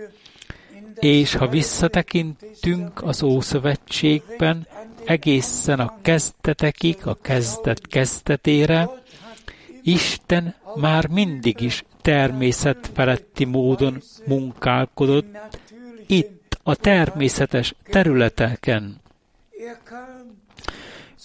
[0.94, 4.66] És ha visszatekintünk az Ószövetségben
[5.04, 8.88] egészen a kezdetekig, a kezdet kezdetére,
[9.82, 15.58] Isten már mindig is természet feletti módon munkálkodott
[16.06, 19.00] itt a természetes területeken.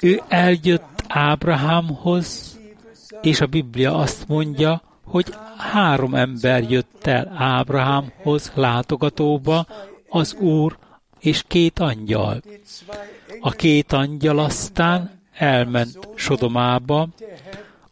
[0.02, 2.60] Ő eljött Ábrahámhoz,
[3.22, 9.68] és a Biblia azt mondja, hogy három ember jött el Ábrahámhoz látogatóba,
[10.10, 10.78] az Úr
[11.20, 12.42] és két angyal.
[13.40, 17.08] A két angyal aztán elment Sodomába,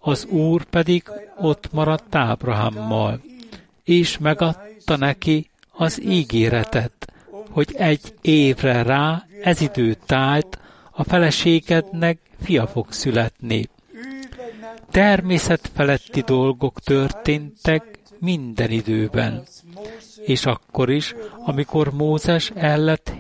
[0.05, 1.03] az Úr pedig
[1.37, 3.21] ott maradt Ábrahámmal,
[3.83, 7.13] és megadta neki az ígéretet,
[7.49, 10.59] hogy egy évre rá ez idő tájt,
[10.91, 13.69] a feleségednek fia fog születni.
[14.91, 19.43] Természet feletti dolgok történtek minden időben,
[20.25, 23.13] és akkor is, amikor Mózes el lett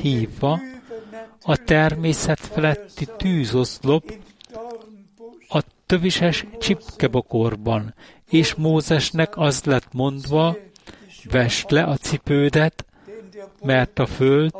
[0.00, 0.60] hívva,
[1.42, 4.12] a természet feletti tűzoszlop
[5.90, 7.94] tövises csipkebokorban,
[8.28, 10.56] és Mózesnek az lett mondva,
[11.30, 12.84] vesd le a cipődet,
[13.62, 14.52] mert a föld,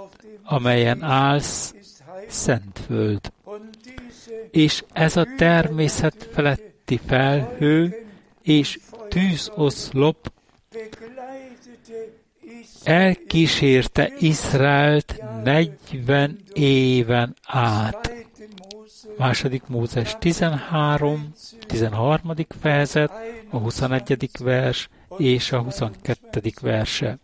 [0.45, 1.75] amelyen állsz,
[2.29, 3.33] szent föld.
[4.51, 8.07] És ez a természet feletti felhő
[8.43, 8.79] és
[9.09, 10.33] tűzoszlop
[12.85, 18.20] elkísérte Izraelt 40 éven át.
[19.21, 21.33] Második Mózes 13,
[21.67, 22.35] 13.
[22.61, 23.13] fejezet,
[23.51, 24.31] a 21.
[24.39, 26.41] vers és a 22.
[26.61, 27.19] verse.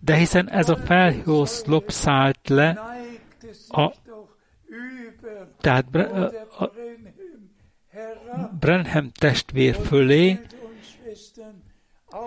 [0.00, 2.78] De hiszen ez a felhőoszlop szállt le,
[3.68, 3.92] a,
[5.60, 6.24] tehát a,
[6.58, 6.70] a
[8.60, 10.40] Brenham testvér fölé,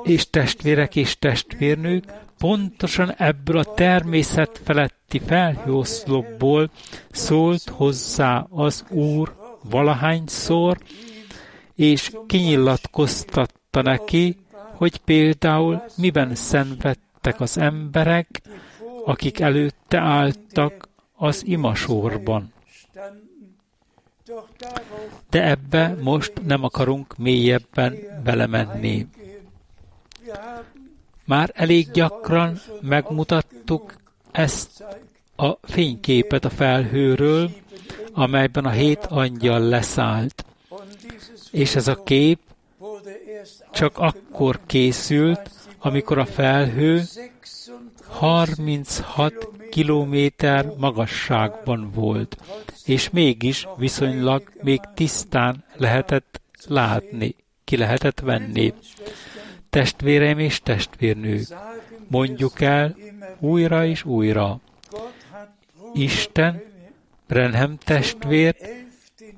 [0.04, 2.04] és testvérek és testvérnők
[2.38, 6.70] pontosan ebből a természet feletti felhőoszlopból
[7.12, 9.36] szólt hozzá az Úr
[9.70, 10.78] valahányszor,
[11.76, 14.38] és kinyilatkoztatta neki,
[14.74, 18.42] hogy például miben szenvedtek az emberek,
[19.06, 22.54] akik előtte álltak az imasorban.
[25.30, 29.08] De ebbe most nem akarunk mélyebben belemenni.
[31.28, 33.94] Már elég gyakran megmutattuk
[34.32, 34.84] ezt
[35.36, 37.50] a fényképet a felhőről,
[38.14, 40.46] amelyben a hét angyal leszállt.
[41.52, 42.40] És ez a kép
[43.72, 45.50] csak akkor készült,
[45.80, 47.04] amikor a felhő
[48.08, 49.34] 36
[49.70, 52.38] kilométer magasságban volt,
[52.86, 58.74] és mégis viszonylag még tisztán lehetett látni, ki lehetett venni.
[59.70, 61.48] Testvéreim és testvérnők,
[62.08, 62.96] mondjuk el
[63.40, 64.60] újra és újra.
[65.94, 66.62] Isten
[67.28, 68.68] Brenham testvért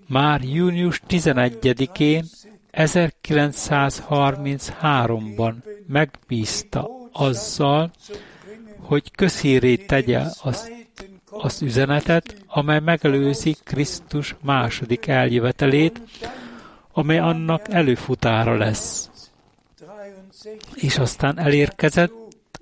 [0.08, 2.26] már június 11-én
[2.74, 5.54] 1933-ban
[5.88, 7.92] megbízta azzal,
[8.80, 10.72] hogy közhíré tegye az,
[11.30, 16.02] az üzenetet, amely megelőzi Krisztus második eljövetelét,
[16.94, 19.09] amely annak előfutára lesz.
[20.76, 22.12] És aztán elérkezett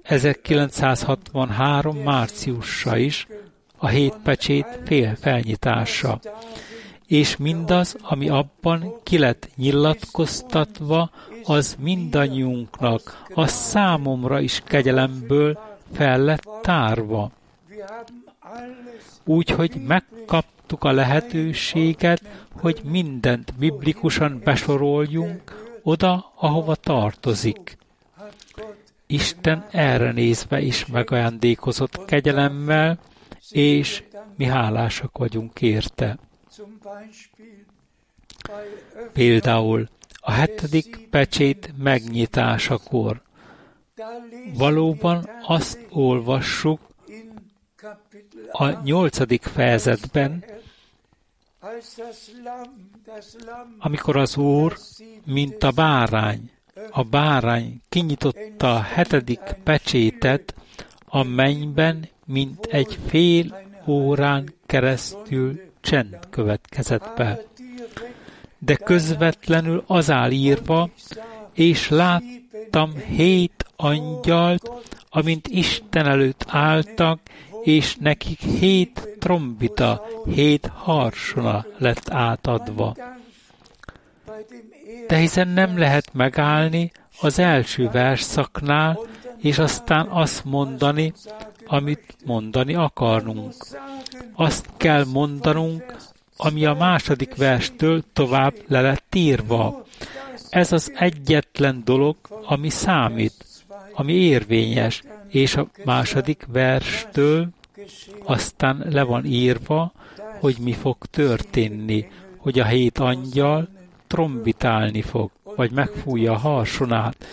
[0.01, 3.27] 1963 márciusa is
[3.77, 6.19] a hét pecsét fél felnyitása,
[7.07, 11.09] és mindaz, ami abban ki lett nyilatkoztatva,
[11.43, 15.59] az mindannyiunknak, a számomra is kegyelemből
[15.93, 17.31] fel lett tárva.
[19.23, 22.21] Úgyhogy megkaptuk a lehetőséget,
[22.51, 27.77] hogy mindent biblikusan besoroljunk oda, ahova tartozik.
[29.05, 32.99] Isten erre nézve is megajándékozott kegyelemmel,
[33.49, 34.03] és
[34.35, 36.17] mi hálásak vagyunk érte.
[39.13, 39.87] Például
[40.19, 43.21] a hetedik pecsét megnyitásakor
[44.53, 46.79] valóban azt olvassuk
[48.51, 50.43] a nyolcadik fejezetben,
[53.79, 54.77] amikor az Úr,
[55.25, 56.51] mint a bárány,
[56.91, 60.53] a bárány kinyitotta a hetedik pecsétet
[61.05, 67.41] a mennyben, mint egy fél órán keresztül csend következett be.
[68.59, 70.89] De közvetlenül az áll írva,
[71.53, 74.71] és láttam hét angyalt,
[75.09, 77.19] amint Isten előtt álltak,
[77.67, 82.95] és nekik hét trombita, hét harsona lett átadva.
[85.07, 86.91] De hiszen nem lehet megállni
[87.21, 88.99] az első versszaknál,
[89.37, 91.13] és aztán azt mondani,
[91.65, 93.53] amit mondani akarnunk.
[94.33, 95.95] Azt kell mondanunk,
[96.37, 99.83] ami a második verstől tovább le lett írva.
[100.49, 102.15] Ez az egyetlen dolog,
[102.45, 103.45] ami számít,
[103.93, 107.55] ami érvényes, és a második verstől
[108.23, 109.91] aztán le van írva,
[110.39, 112.07] hogy mi fog történni,
[112.37, 113.69] hogy a hét angyal
[114.07, 117.25] trombitálni fog, vagy megfújja a harsonát,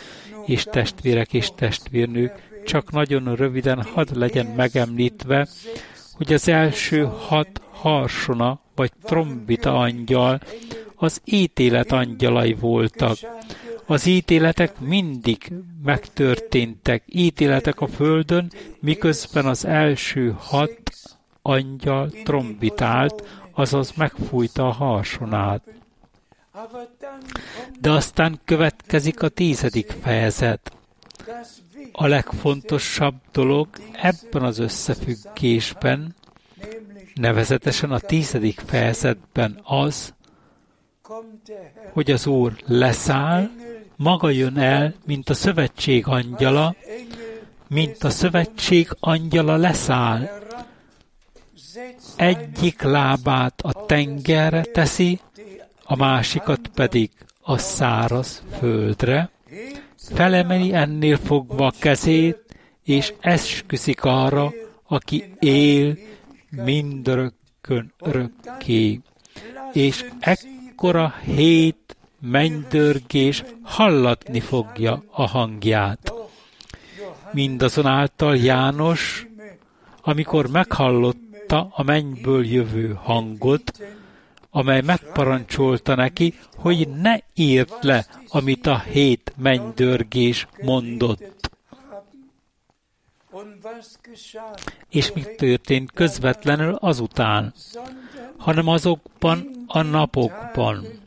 [0.47, 5.49] és testvérek és testvérnők, csak nagyon röviden hadd legyen megemlítve,
[6.16, 10.40] hogy az első hat harsona, vagy trombita angyal
[10.97, 13.16] az ítélet angyalai voltak.
[13.87, 20.80] Az ítéletek mindig megtörténtek, ítéletek a földön, miközben az első hat
[21.43, 25.62] angyal trombitált, azaz megfújta a harsonát.
[27.80, 30.76] De aztán következik a tízedik fejezet.
[31.93, 36.14] A legfontosabb dolog ebben az összefüggésben,
[37.14, 40.14] nevezetesen a tízedik fejezetben az,
[41.93, 43.51] hogy az Úr leszáll,
[43.97, 46.74] maga jön el, mint a szövetség angyala,
[47.68, 50.28] mint a szövetség angyala leszáll.
[52.16, 55.20] Egyik lábát a tengerre teszi,
[55.84, 59.30] a másikat pedig a száraz földre,
[59.97, 62.38] felemeli ennél fogva a kezét,
[62.84, 64.53] és esküszik arra,
[64.86, 65.99] aki él
[66.51, 69.01] mindörökkön örökké.
[69.72, 76.12] És ekkora hét mennydörgés hallatni fogja a hangját.
[77.33, 79.27] Mindazonáltal János,
[80.01, 83.79] amikor meghallotta a mennyből jövő hangot,
[84.51, 91.51] amely megparancsolta neki, hogy ne írt le, amit a hét mennydörgés mondott.
[94.89, 97.55] És mi történt közvetlenül azután,
[98.37, 101.03] hanem azokban a napokban,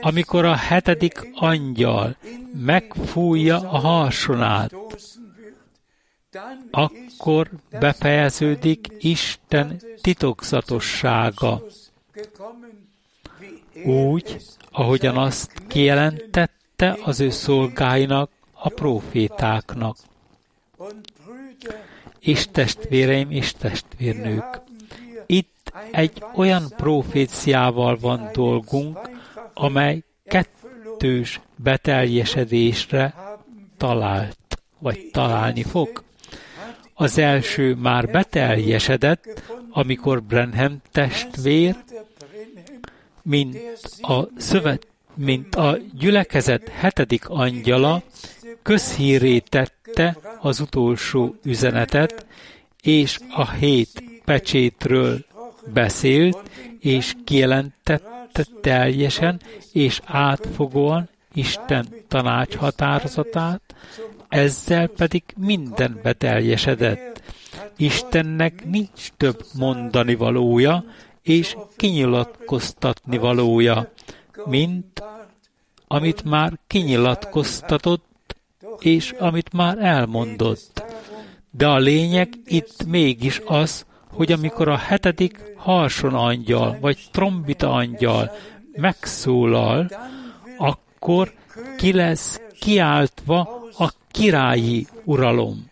[0.00, 2.16] amikor a hetedik angyal
[2.52, 4.74] megfújja a harsonát,
[6.70, 11.62] akkor befejeződik Isten titokzatossága.
[13.84, 14.36] Úgy,
[14.70, 18.30] ahogyan azt kijelentette az ő szolgáinak,
[18.60, 19.96] a profétáknak.
[22.20, 24.60] És testvéreim és testvérnők,
[25.26, 28.98] itt egy olyan proféciával van dolgunk,
[29.58, 33.14] amely kettős beteljesedésre
[33.76, 36.02] talált, vagy találni fog.
[36.94, 41.76] Az első már beteljesedett, amikor Brenham testvér,
[43.22, 43.56] mint
[44.00, 48.02] a szövet, mint a gyülekezet hetedik angyala,
[48.62, 52.26] közhíré tette az utolsó üzenetet,
[52.82, 55.24] és a hét pecsétről
[55.72, 56.50] beszélt,
[56.80, 58.07] és kijelentette
[58.60, 59.40] teljesen
[59.72, 63.74] és átfogóan Isten tanács határozatát,
[64.28, 67.22] ezzel pedig minden beteljesedett.
[67.76, 70.84] Istennek nincs több mondani valója,
[71.22, 73.92] és kinyilatkoztatni valója,
[74.44, 75.02] mint
[75.86, 78.36] amit már kinyilatkoztatott,
[78.78, 80.82] és amit már elmondott.
[81.50, 88.30] De a lényeg itt mégis az, hogy amikor a hetedik harson angyal, vagy trombita angyal
[88.72, 89.90] megszólal,
[90.58, 91.32] akkor
[91.76, 95.70] ki lesz kiáltva a királyi uralom.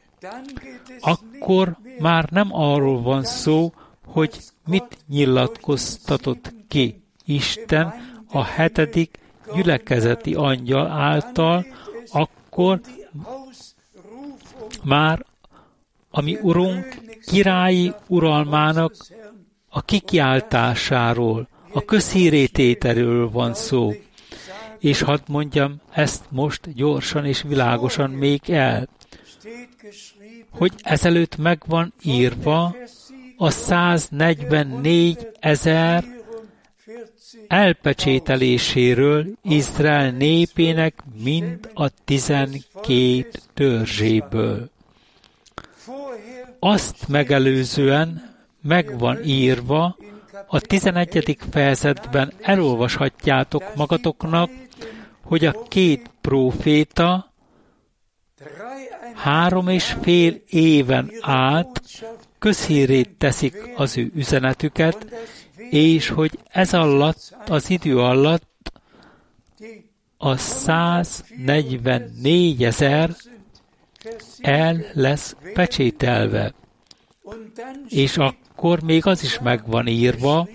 [1.01, 3.73] Akkor már nem arról van szó,
[4.07, 7.95] hogy mit nyilatkoztatott ki Isten
[8.29, 9.19] a hetedik
[9.55, 11.67] gyülekezeti angyal által,
[12.13, 12.81] akkor
[14.83, 15.25] már
[16.17, 18.95] a mi urunk királyi uralmának
[19.69, 23.93] a kikiáltásáról, a közhírététerről van szó.
[24.79, 28.89] És hadd mondjam ezt most gyorsan és világosan még el,
[30.51, 32.77] hogy ezelőtt megvan írva
[33.37, 36.05] a 144 ezer
[37.49, 44.75] elpecsételéséről Izrael népének mind a tizenkét törzséből.
[46.59, 49.97] Azt megelőzően megvan írva,
[50.47, 51.39] a 11.
[51.51, 54.51] fejezetben elolvashatjátok magatoknak,
[55.23, 57.33] hogy a két próféta
[59.15, 61.81] három és fél éven át
[62.39, 65.07] közhírét teszik az ő üzenetüket,
[65.71, 68.73] és hogy ez alatt, az idő alatt
[70.19, 73.17] a 144 ezer
[74.41, 76.55] el lesz pecsételve.
[77.89, 80.49] És akkor még az is meg van írva,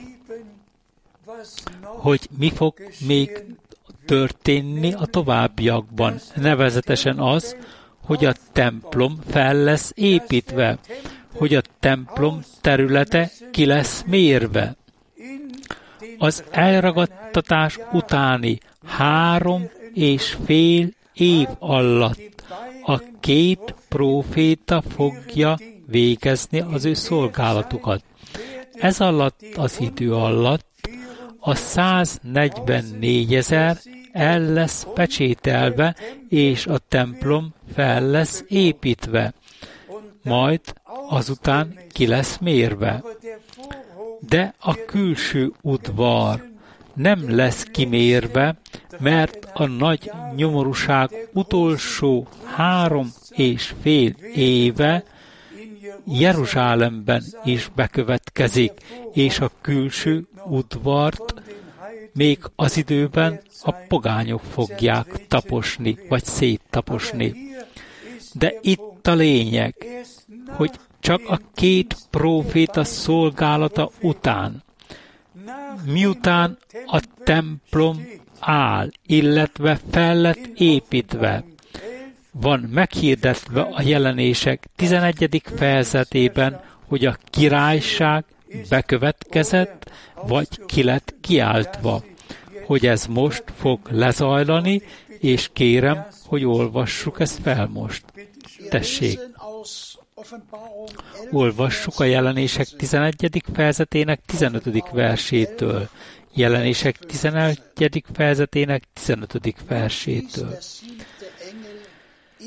[1.81, 2.73] hogy mi fog
[3.05, 3.43] még
[4.05, 6.19] történni a továbbiakban.
[6.35, 7.55] Nevezetesen az,
[8.05, 10.77] hogy a templom fel lesz építve,
[11.35, 14.75] hogy a templom területe ki lesz mérve.
[16.17, 22.40] Az elragadtatás utáni három és fél év alatt
[22.85, 28.03] a két próféta fogja végezni az ő szolgálatukat.
[28.73, 30.89] Ez alatt az idő alatt
[31.39, 33.77] a 144 ezer
[34.11, 35.95] el lesz pecsételve,
[36.29, 39.33] és a templom fel lesz építve.
[40.23, 40.61] Majd
[41.09, 43.03] azután ki lesz mérve.
[44.19, 46.50] De a külső udvar
[46.93, 48.59] nem lesz kimérve,
[48.99, 55.03] mert a nagy nyomorúság utolsó három és fél éve
[56.05, 58.71] Jeruzsálemben is bekövetkezik,
[59.13, 61.33] és a külső udvart
[62.13, 67.33] még az időben a pogányok fogják taposni, vagy széttaposni.
[68.33, 69.75] De itt a lényeg,
[70.49, 74.63] hogy csak a két próféta szolgálata után,
[75.85, 78.07] miután a templom
[78.39, 81.43] áll, illetve fel lett építve,
[82.31, 85.41] van meghirdetve a jelenések 11.
[85.55, 88.23] fejezetében, hogy a királyság
[88.69, 89.91] bekövetkezett,
[90.27, 92.03] vagy ki lett kiáltva.
[92.65, 94.81] Hogy ez most fog lezajlani,
[95.19, 98.03] és kérem, hogy olvassuk ezt fel most.
[98.69, 99.19] Tessék.
[101.31, 103.43] Olvassuk a jelenések 11.
[103.53, 104.91] fejezetének 15.
[104.91, 105.89] versétől.
[106.33, 107.59] Jelenések 11.
[108.13, 109.55] fejezetének 15.
[109.67, 110.57] versétől.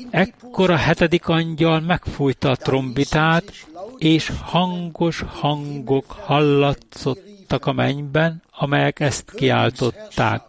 [0.09, 3.51] Ekkor a hetedik angyal megfújta a trombitát,
[3.97, 10.41] és hangos hangok hallatszottak a mennyben, amelyek ezt kiáltották.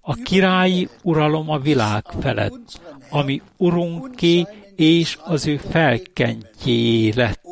[0.00, 4.46] A királyi uralom a világ felett, ami urunké
[4.82, 7.44] és az ő felkentjé lett,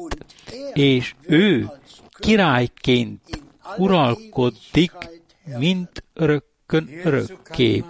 [0.72, 1.70] és ő
[2.18, 3.20] királyként
[3.76, 4.92] uralkodik,
[5.44, 7.84] mint örökkön örökké.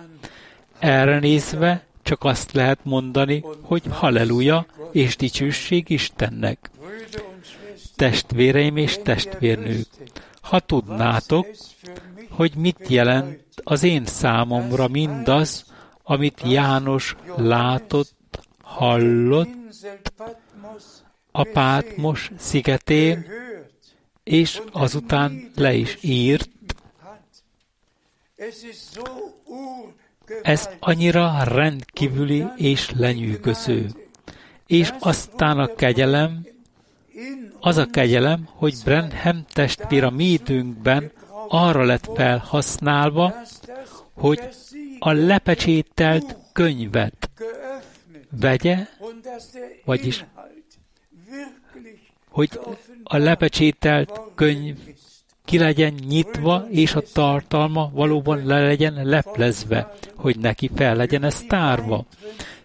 [0.79, 6.71] Erre nézve csak azt lehet mondani, hogy halleluja és dicsőség Istennek.
[7.97, 9.87] Testvéreim és testvérnők,
[10.41, 11.47] ha tudnátok,
[12.31, 15.65] hogy mit jelent az én számomra mindaz,
[16.03, 18.19] amit János látott,
[18.71, 19.49] hallott
[21.33, 23.27] a Pátmos szigetén,
[24.25, 26.51] és azután le is írt,
[30.43, 33.91] ez annyira rendkívüli és lenyűgöző.
[34.67, 36.47] És aztán a kegyelem,
[37.61, 41.13] az a kegyelem, hogy Brenham testvér a mi időnkben
[41.49, 43.35] arra lett felhasználva,
[44.13, 44.41] hogy
[44.99, 47.30] a lepecsételt könyvet
[48.31, 48.87] vegye,
[49.85, 50.25] vagyis
[52.31, 52.61] hogy
[53.03, 54.77] a lepecsételt könyv
[55.45, 61.43] ki legyen nyitva, és a tartalma valóban le legyen leplezve, hogy neki fel legyen ez
[61.43, 62.05] tárva.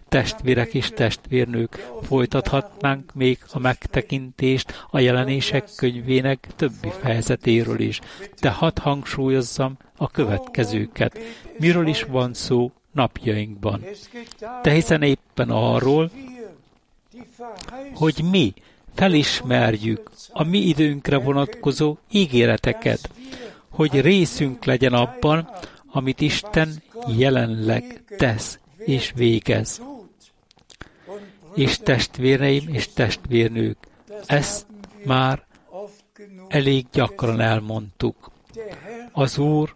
[0.08, 8.00] Testvérek és testvérnők, folytathatnánk még a megtekintést a jelenések könyvének többi fejezetéről is,
[8.40, 11.18] de hadd hangsúlyozzam a következőket.
[11.58, 13.84] Miről is van szó napjainkban?
[14.62, 16.10] De hiszen éppen arról,
[17.94, 18.54] hogy mi
[18.94, 23.10] felismerjük a mi időnkre vonatkozó ígéreteket,
[23.68, 25.50] hogy részünk legyen abban,
[25.86, 26.82] amit Isten
[27.16, 29.82] jelenleg tesz és végez.
[31.54, 33.76] És testvéreim és testvérnők,
[34.26, 34.66] ezt
[35.04, 35.44] már
[36.48, 38.30] elég gyakran elmondtuk.
[39.12, 39.74] Az Úr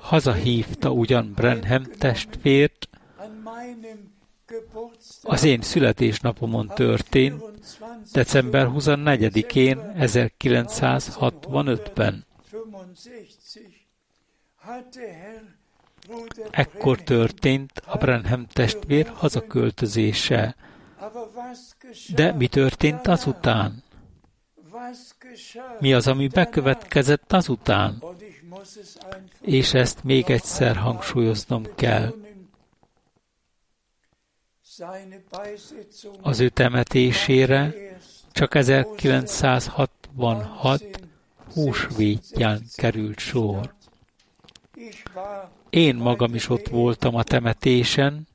[0.00, 2.88] hazahívta ugyan Brenham testvért,
[5.22, 7.42] az én születésnapomon történt,
[8.12, 12.26] december 24-én 1965-ben.
[16.50, 20.56] Ekkor történt a Brenham testvér hazaköltözése.
[22.14, 23.82] De mi történt azután?
[25.80, 28.02] Mi az, ami bekövetkezett azután?
[29.40, 32.14] És ezt még egyszer hangsúlyoznom kell.
[36.20, 37.74] Az ő temetésére
[38.32, 41.00] csak 1966
[41.52, 43.74] húsvétján került sor.
[45.70, 48.26] Én magam is ott voltam a temetésen,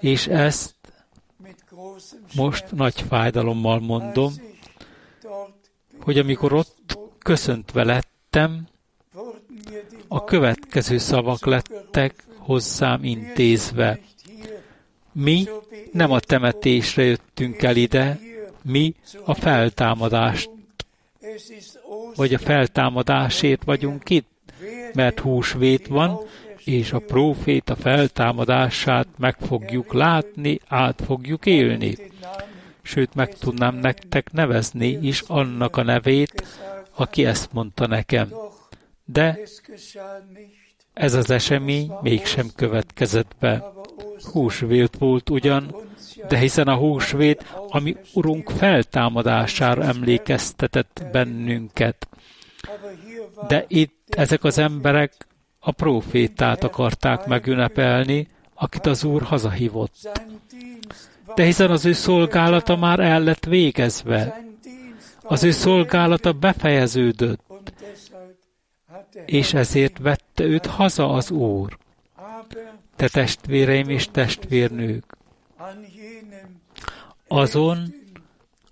[0.00, 0.74] és ezt
[2.34, 4.32] most nagy fájdalommal mondom,
[6.00, 8.66] hogy amikor ott köszöntve lettem,
[10.08, 13.98] a következő szavak lettek hozzám intézve.
[15.12, 15.48] Mi
[15.92, 18.18] nem a temetésre jöttünk el ide,
[18.62, 18.94] mi
[19.24, 20.50] a feltámadást,
[22.16, 24.28] vagy a feltámadásért vagyunk itt,
[24.94, 26.20] mert húsvét van,
[26.64, 31.96] és a prófét a feltámadását meg fogjuk látni, át fogjuk élni.
[32.82, 36.46] Sőt, meg tudnám nektek nevezni is annak a nevét,
[36.94, 38.28] aki ezt mondta nekem.
[39.06, 39.38] De
[40.92, 43.72] ez az esemény mégsem következett be.
[44.32, 45.74] Húsvét volt ugyan,
[46.28, 52.08] de hiszen a húsvét, ami Urunk feltámadására emlékeztetett bennünket.
[53.48, 55.26] De itt ezek az emberek
[55.58, 59.94] a profétát akarták megünnepelni, akit az Úr hazahívott.
[61.34, 64.44] De hiszen az ő szolgálata már el lett végezve.
[65.22, 67.40] Az ő szolgálata befejeződött,
[69.26, 71.78] és ezért vette őt haza az Úr.
[72.96, 75.16] Te testvéreim és testvérnők,
[77.28, 77.94] azon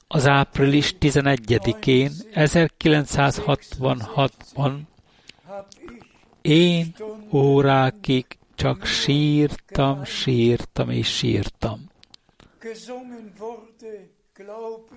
[0.08, 4.78] az április 11-én 1966-ban
[6.42, 6.94] én
[7.32, 11.80] órákig csak sírtam, sírtam és sírtam.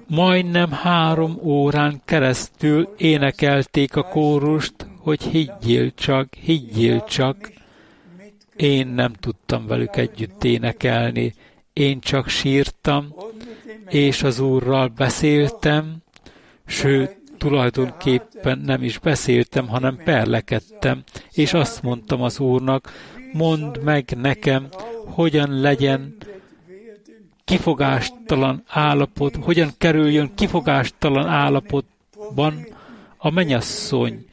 [0.07, 4.75] Majdnem három órán keresztül énekelték a kórust,
[5.07, 7.51] hogy higgyél csak, higgyél csak.
[8.55, 11.33] Én nem tudtam velük együtt énekelni,
[11.73, 13.15] én csak sírtam,
[13.89, 15.95] és az Úrral beszéltem,
[16.65, 22.91] sőt, tulajdonképpen nem is beszéltem, hanem perlekedtem, és azt mondtam az Úrnak,
[23.33, 24.67] mondd meg nekem,
[25.05, 26.15] hogyan legyen
[27.45, 32.65] kifogástalan állapot, hogyan kerüljön kifogástalan állapotban
[33.17, 34.25] a menyasszony,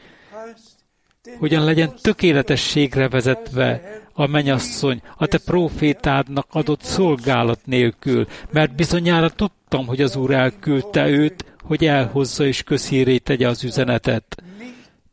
[1.38, 9.86] hogyan legyen tökéletességre vezetve a menyasszony a te profétádnak adott szolgálat nélkül, mert bizonyára tudtam,
[9.86, 14.42] hogy az Úr elküldte őt, hogy elhozza és közhíré tegye az üzenetet.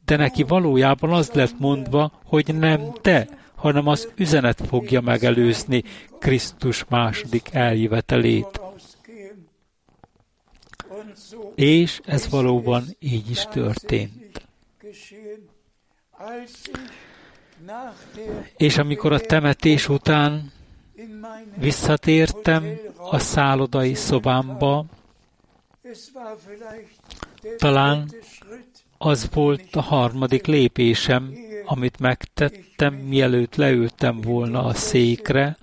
[0.05, 5.83] De neki valójában az lett mondva, hogy nem te, hanem az üzenet fogja megelőzni
[6.19, 8.61] Krisztus második eljövetelét.
[11.55, 14.47] És ez valóban így is történt.
[18.57, 20.51] És amikor a temetés után
[21.55, 24.85] visszatértem a szállodai szobámba,
[27.57, 28.09] talán
[28.97, 31.33] az volt a harmadik lépésem,
[31.65, 35.57] amit megtettem, mielőtt leültem volna a székre,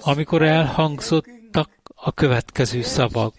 [0.00, 3.34] amikor elhangzottak a következő szavak.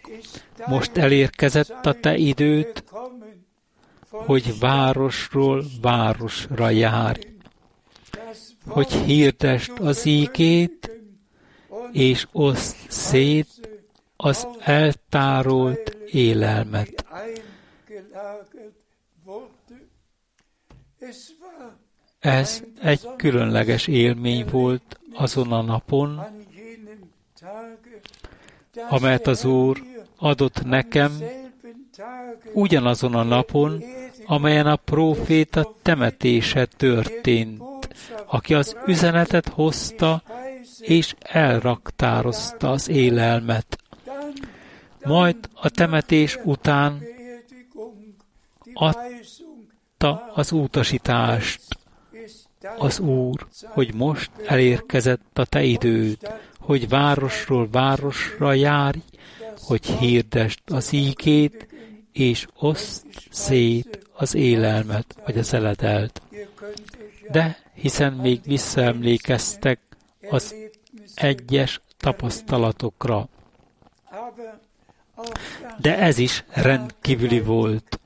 [0.66, 2.84] Most elérkezett a te időd,
[4.12, 7.28] hogy városról városra járj,
[8.68, 10.92] hogy hirdest az ígét,
[11.92, 13.70] és oszt szét
[14.18, 17.06] az eltárolt élelmet.
[22.20, 26.22] Ez egy különleges élmény volt azon a napon,
[28.90, 29.82] amelyet az Úr
[30.18, 31.12] adott nekem
[32.54, 33.84] ugyanazon a napon,
[34.26, 37.64] amelyen a próféta temetése történt,
[38.26, 40.24] aki az üzenetet hozta
[40.80, 43.78] és elraktározta az élelmet.
[45.04, 47.02] Majd a temetés után
[48.74, 51.62] adta az utasítást
[52.78, 56.18] az Úr, hogy most elérkezett a te időd,
[56.60, 59.00] hogy városról városra járj,
[59.62, 61.68] hogy hirdest az ígét,
[62.12, 66.22] és oszt szét az élelmet, vagy az eledelt.
[67.32, 69.80] De hiszen még visszaemlékeztek
[70.30, 70.56] az
[71.16, 73.30] egyes tapasztalatokra.
[75.78, 78.00] De ez is rendkívüli volt.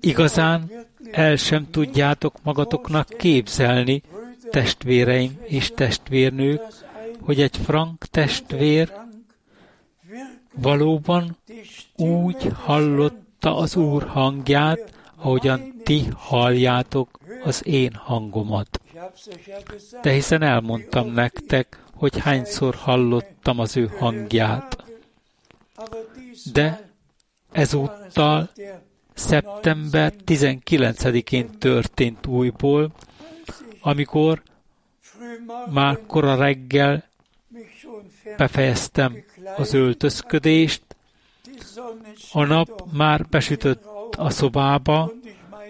[0.00, 0.70] Igazán
[1.10, 4.02] el sem tudjátok magatoknak képzelni,
[4.50, 6.60] testvéreim és testvérnők,
[7.20, 8.92] hogy egy frank testvér
[10.54, 11.36] valóban
[11.96, 18.80] úgy hallotta az Úr hangját, ahogyan ti halljátok az én hangomat.
[20.02, 24.84] De hiszen elmondtam nektek, hogy hányszor hallottam az ő hangját.
[26.52, 26.90] De
[27.52, 28.50] ezúttal
[29.14, 32.92] szeptember 19-én történt újból,
[33.80, 34.42] amikor
[35.70, 37.04] már kora reggel
[38.36, 39.16] befejeztem
[39.56, 40.82] az öltözködést,
[42.32, 43.84] a nap már besütött
[44.16, 45.12] a szobába,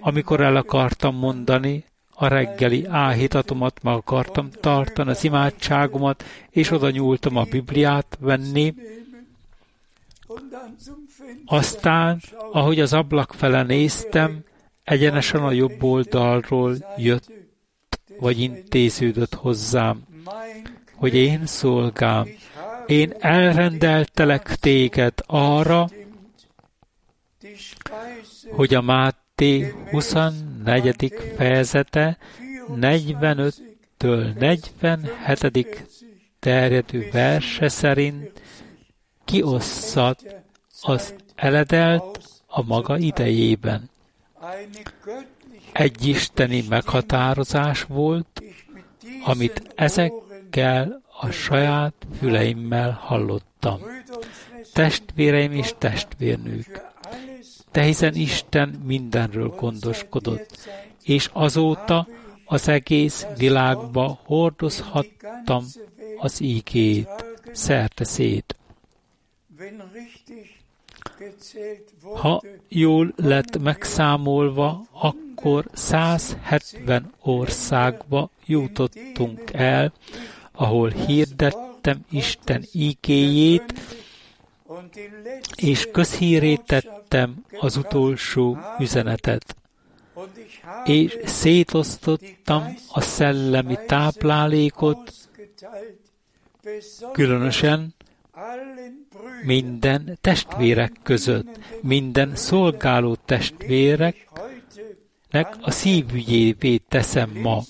[0.01, 7.37] amikor el akartam mondani a reggeli áhítatomat, meg akartam tartani az imádságomat, és oda nyúltam
[7.37, 8.75] a Bibliát venni,
[11.45, 12.20] aztán,
[12.53, 14.45] ahogy az ablak fele néztem,
[14.85, 17.31] egyenesen a jobb oldalról jött,
[18.18, 20.03] vagy intéződött hozzám,
[21.03, 22.28] hogy én szolgám,
[22.86, 25.88] én elrendeltelek téged arra,
[28.50, 31.14] hogy a Máté 24.
[31.36, 32.18] fejezete
[32.68, 35.86] 45-től 47.
[36.38, 38.42] terjedő verse szerint
[39.24, 40.44] kiosszat
[40.82, 43.90] az eledelt a maga idejében.
[45.72, 48.42] Egy isteni meghatározás volt,
[49.24, 49.62] amit
[50.57, 53.80] ezekkel a saját füleimmel hallottam.
[54.72, 56.80] Testvéreim és testvérnők,
[57.72, 60.68] de hiszen Isten mindenről gondoskodott,
[61.03, 62.09] és azóta
[62.44, 65.64] az egész világba hordozhattam
[66.18, 67.09] az ígét,
[67.53, 68.57] szerte szét.
[72.14, 79.92] Ha jól lett megszámolva, akkor 170 országba jutottunk el,
[80.53, 83.72] ahol hirdettem Isten ígéjét,
[85.57, 89.57] és közhírét tettem az utolsó üzenetet.
[90.84, 95.12] És szétosztottam a szellemi táplálékot,
[97.12, 97.94] különösen
[99.42, 107.62] minden testvérek között, minden szolgáló testvéreknek a szívügyévé teszem ma,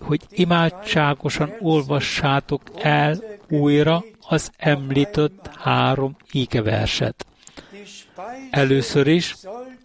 [0.00, 7.26] hogy imádságosan olvassátok el újra az említett három ígeverset.
[8.50, 9.36] Először is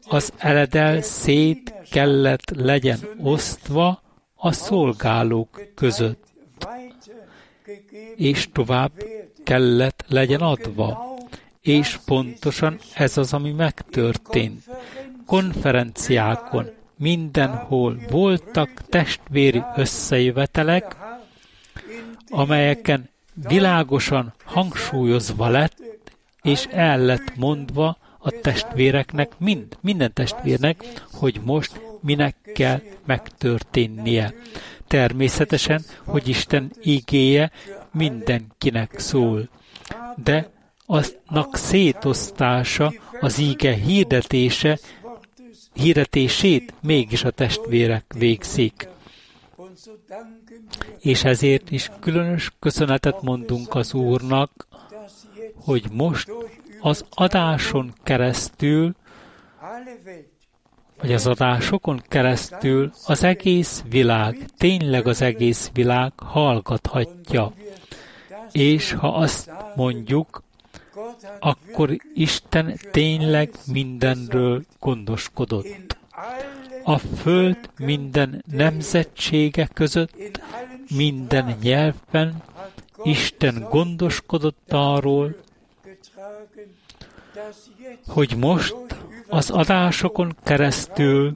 [0.07, 4.01] az eledel szét kellett legyen osztva
[4.35, 6.23] a szolgálók között,
[8.15, 8.91] és tovább
[9.43, 11.13] kellett legyen adva.
[11.61, 14.63] És pontosan ez az, ami megtörtént.
[15.25, 20.95] Konferenciákon, mindenhol voltak testvéri összejövetelek,
[22.29, 23.09] amelyeken
[23.47, 25.77] világosan hangsúlyozva lett,
[26.41, 34.33] és el lett mondva a testvéreknek, mind, minden testvérnek, hogy most minek kell megtörténnie.
[34.87, 37.51] Természetesen, hogy Isten igéje
[37.91, 39.49] mindenkinek szól.
[40.23, 40.49] De
[40.85, 44.79] aznak szétosztása, az íge hirdetése,
[45.75, 48.89] hirdetését mégis a testvérek végzik.
[50.99, 54.67] És ezért is különös köszönetet mondunk az Úrnak,
[55.55, 56.31] hogy most
[56.79, 58.95] az adáson keresztül,
[61.01, 67.53] vagy az adásokon keresztül az egész világ, tényleg az egész világ hallgathatja.
[68.51, 70.43] És ha azt mondjuk,
[71.39, 75.97] akkor Isten tényleg mindenről gondoskodott.
[76.83, 80.41] A föld minden nemzetsége között,
[80.95, 82.43] minden nyelvben
[83.03, 85.35] Isten gondoskodott arról,
[88.07, 88.75] hogy most
[89.27, 91.33] az adásokon keresztül,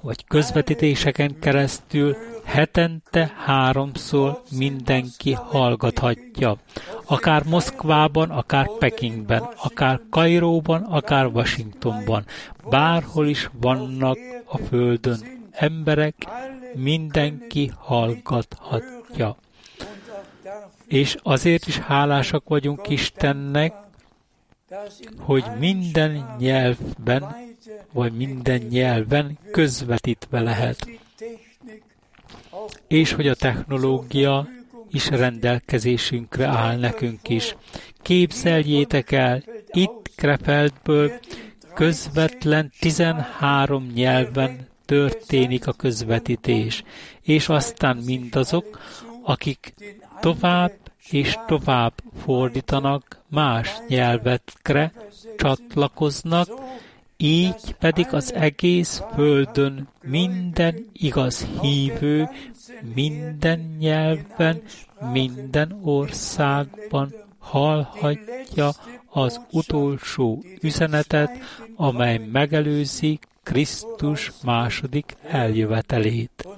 [0.00, 2.16] vagy közvetítéseken keresztül
[2.46, 6.56] hetente háromszor mindenki hallgathatja.
[7.06, 12.24] Akár Moszkvában, akár Pekingben, akár Kairóban, akár Washingtonban.
[12.70, 15.18] Bárhol is vannak a Földön
[15.50, 16.14] emberek,
[16.74, 19.36] mindenki hallgathatja.
[20.86, 23.74] És azért is hálásak vagyunk Istennek,
[25.18, 27.36] hogy minden nyelvben,
[27.92, 30.86] vagy minden nyelven közvetítve lehet
[32.88, 34.48] és hogy a technológia
[34.90, 37.56] is rendelkezésünkre áll nekünk is.
[38.02, 41.12] Képzeljétek el, itt Krefeldből
[41.74, 46.82] közvetlen 13 nyelven történik a közvetítés,
[47.22, 48.80] és aztán mindazok,
[49.22, 49.74] akik
[50.20, 50.72] tovább
[51.10, 51.92] és tovább
[52.24, 54.92] fordítanak más nyelvetkre,
[55.36, 56.48] csatlakoznak,
[57.16, 62.28] így pedig az egész földön minden igaz hívő,
[62.94, 64.62] minden nyelven,
[65.12, 68.70] minden országban hallhatja
[69.10, 71.30] az utolsó üzenetet,
[71.76, 76.48] amely megelőzi Krisztus második eljövetelét.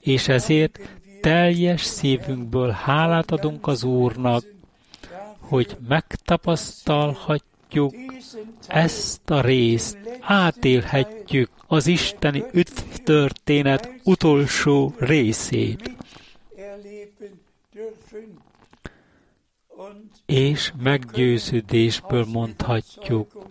[0.00, 0.78] És ezért
[1.20, 4.44] teljes szívünkből hálát adunk az Úrnak,
[5.38, 7.94] hogy megtapasztalhatjuk, látjuk
[8.66, 12.44] ezt a részt, átélhetjük az isteni
[13.04, 15.90] történet utolsó részét.
[20.26, 23.46] És meggyőződésből mondhatjuk,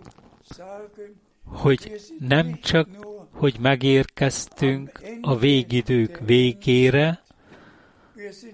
[1.44, 2.88] hogy nem csak,
[3.30, 7.22] hogy megérkeztünk a végidők végére,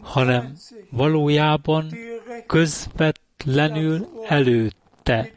[0.01, 0.57] hanem
[0.91, 1.97] valójában
[2.47, 4.09] közvetlenül
[5.05, 5.33] előtte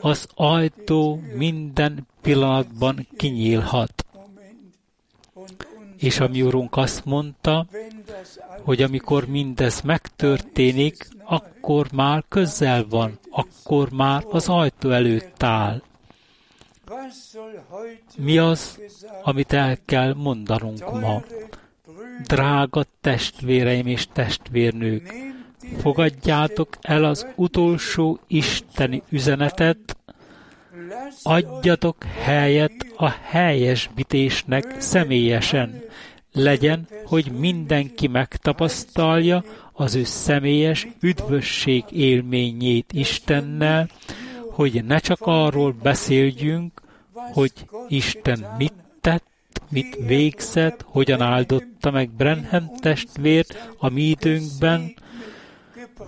[0.00, 4.06] az ajtó minden pillanatban kinyílhat.
[5.98, 7.66] És a úrunk azt mondta,
[8.62, 15.82] hogy amikor mindez megtörténik, akkor már közel van, akkor már az ajtó előtt áll.
[18.16, 18.80] Mi az,
[19.22, 21.22] amit el kell mondanunk ma?
[22.26, 25.14] Drága testvéreim és testvérnők,
[25.80, 29.96] fogadjátok el az utolsó isteni üzenetet,
[31.22, 35.82] adjatok helyet a helyesbítésnek személyesen.
[36.32, 43.88] Legyen, hogy mindenki megtapasztalja az ő személyes üdvösség élményét Istennel,
[44.50, 46.82] hogy ne csak arról beszéljünk,
[47.12, 47.52] hogy
[47.88, 49.30] Isten mit tett,
[49.68, 54.94] mit végzett, hogyan áldotta meg Brenhem testvért a mi időnkben,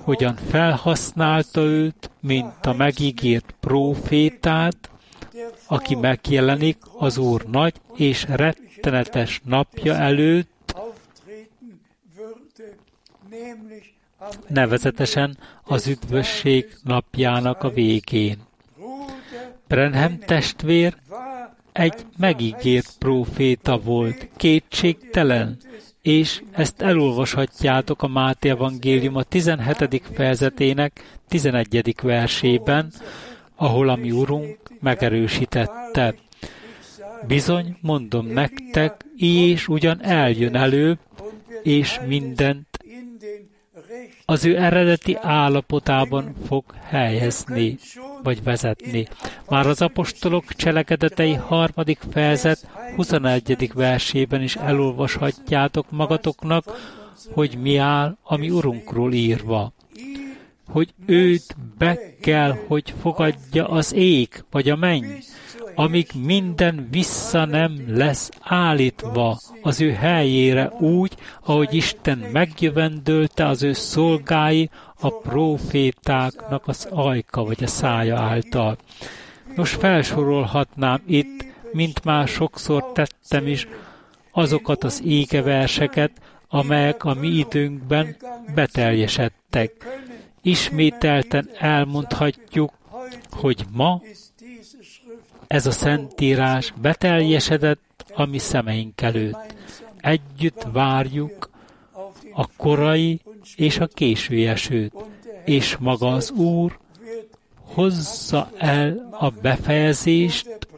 [0.02, 4.90] hogyan felhasználta őt, mint a megígért prófétát,
[5.66, 10.52] aki megjelenik az Úr nagy és rettenetes napja előtt,
[14.46, 18.38] nevezetesen az üdvösség napjának a végén.
[19.68, 20.96] Brenhem testvér
[21.72, 25.58] egy megígért próféta volt, kétségtelen,
[26.04, 30.02] és ezt elolvashatjátok a Máté Evangélium a 17.
[30.12, 31.94] fejezetének 11.
[32.02, 32.92] versében,
[33.56, 36.14] ahol a mi Urunk megerősítette.
[37.26, 40.98] Bizony, mondom nektek, és ugyan eljön előbb,
[41.62, 42.78] és mindent
[44.24, 47.78] az ő eredeti állapotában fog helyezni,
[48.22, 49.08] vagy vezetni.
[49.48, 52.66] Már az apostolok cselekedetei harmadik fejezet
[52.96, 53.70] 21.
[53.74, 56.64] versében is elolvashatjátok magatoknak,
[57.32, 59.72] hogy mi áll a mi Urunkról írva.
[60.68, 65.06] Hogy őt be kell, hogy fogadja az ég, vagy a menny,
[65.74, 71.14] amíg minden vissza nem lesz állítva az ő helyére úgy,
[71.44, 74.70] ahogy Isten megjövendölte az ő szolgái
[75.00, 78.76] a profétáknak az ajka vagy a szája által.
[79.56, 83.68] Nos, felsorolhatnám itt, mint már sokszor tettem is,
[84.32, 86.10] azokat az égeverseket,
[86.48, 88.16] amelyek a mi időnkben
[88.54, 89.72] beteljesedtek.
[90.42, 92.72] Ismételten elmondhatjuk,
[93.30, 94.02] hogy ma
[95.46, 99.54] ez a szentírás beteljesedett a mi szemeink előtt.
[100.00, 101.50] Együtt várjuk
[102.32, 103.20] a korai
[103.56, 104.94] és a késő esőt,
[105.44, 106.78] és maga az Úr
[107.74, 110.68] hozza el a befejezést,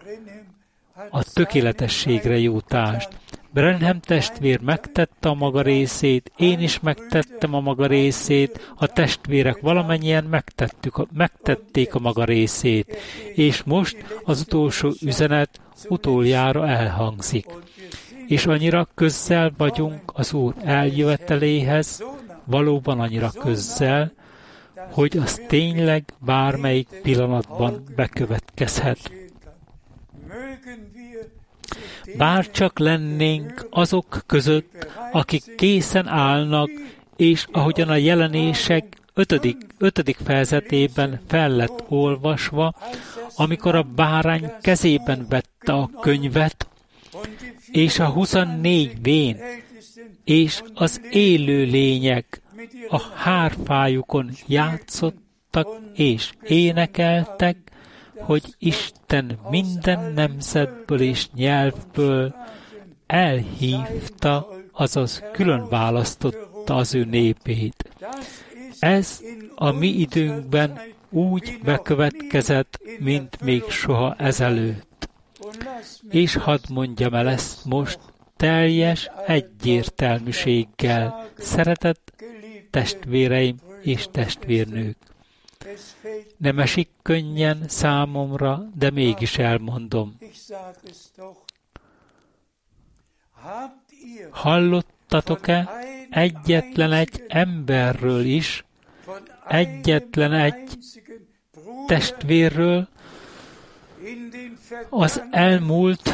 [1.11, 3.09] a tökéletességre jutást.
[3.57, 10.25] Brenham testvér megtette a maga részét, én is megtettem a maga részét, a testvérek valamennyien
[10.25, 12.97] megtettük, megtették a maga részét,
[13.35, 17.47] és most az utolsó üzenet utoljára elhangzik.
[18.27, 22.05] És annyira közel vagyunk az Úr eljöveteléhez,
[22.45, 24.13] valóban annyira közel,
[24.91, 29.26] hogy az tényleg bármelyik pillanatban bekövetkezhet.
[32.17, 36.71] Bár csak lennénk azok között, akik készen állnak,
[37.17, 42.75] és ahogyan a jelenések ötödik, ötödik fejezetében fel lett olvasva,
[43.37, 46.67] amikor a bárány kezében vette a könyvet,
[47.71, 49.37] és a 24 vén,
[50.25, 52.43] és az élő lények
[52.89, 57.66] a hárfájukon játszottak és énekeltek,
[58.19, 62.35] hogy Isten minden nemzetből és nyelvből
[63.07, 67.91] elhívta, azaz külön választotta az ő népét.
[68.79, 69.21] Ez
[69.55, 75.09] a mi időnkben úgy bekövetkezett, mint még soha ezelőtt.
[76.11, 77.99] És hadd mondjam el ezt most
[78.37, 82.12] teljes egyértelműséggel, szeretett
[82.71, 84.97] testvéreim és testvérnők.
[86.37, 90.19] Nem esik könnyen számomra, de mégis elmondom.
[94.31, 95.71] Hallottatok-e
[96.11, 98.65] egyetlen egy emberről is,
[99.49, 100.79] egyetlen egy
[101.87, 102.89] testvérről,
[104.91, 106.13] az elmúlt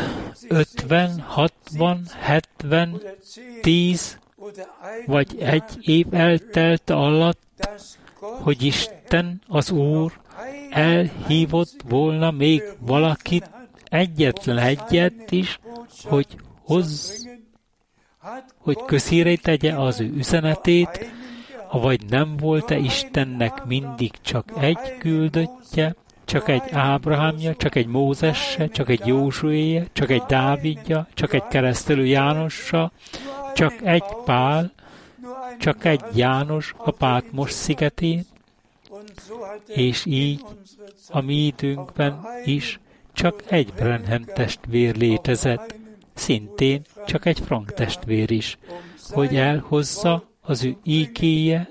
[0.48, 3.02] 50, 60, 70,
[3.60, 4.18] 10
[5.06, 7.68] vagy egy év eltelte alatt,
[8.22, 10.12] hogy Isten, az Úr
[10.70, 13.50] elhívott volna még valakit,
[13.84, 15.58] egyetlen egyet is,
[16.04, 16.26] hogy
[16.64, 17.20] hoz,
[18.58, 21.10] hogy közére tegye az ő üzenetét,
[21.70, 25.94] vagy nem volt-e Istennek mindig csak egy küldöttje,
[26.24, 32.06] csak egy Ábrahámja, csak egy Mózesse, csak egy Józsuéje, csak egy Dávidja, csak egy keresztelő
[32.06, 32.92] Jánossa,
[33.54, 34.72] csak egy Pál,
[35.58, 38.26] csak egy János a Pátmos szigetén,
[39.66, 40.44] és így
[41.08, 42.80] a mi időnkben is
[43.12, 45.74] csak egy Brenhem testvér létezett,
[46.14, 48.58] szintén csak egy Frank testvér is,
[49.10, 51.68] hogy elhozza az ő ígéje,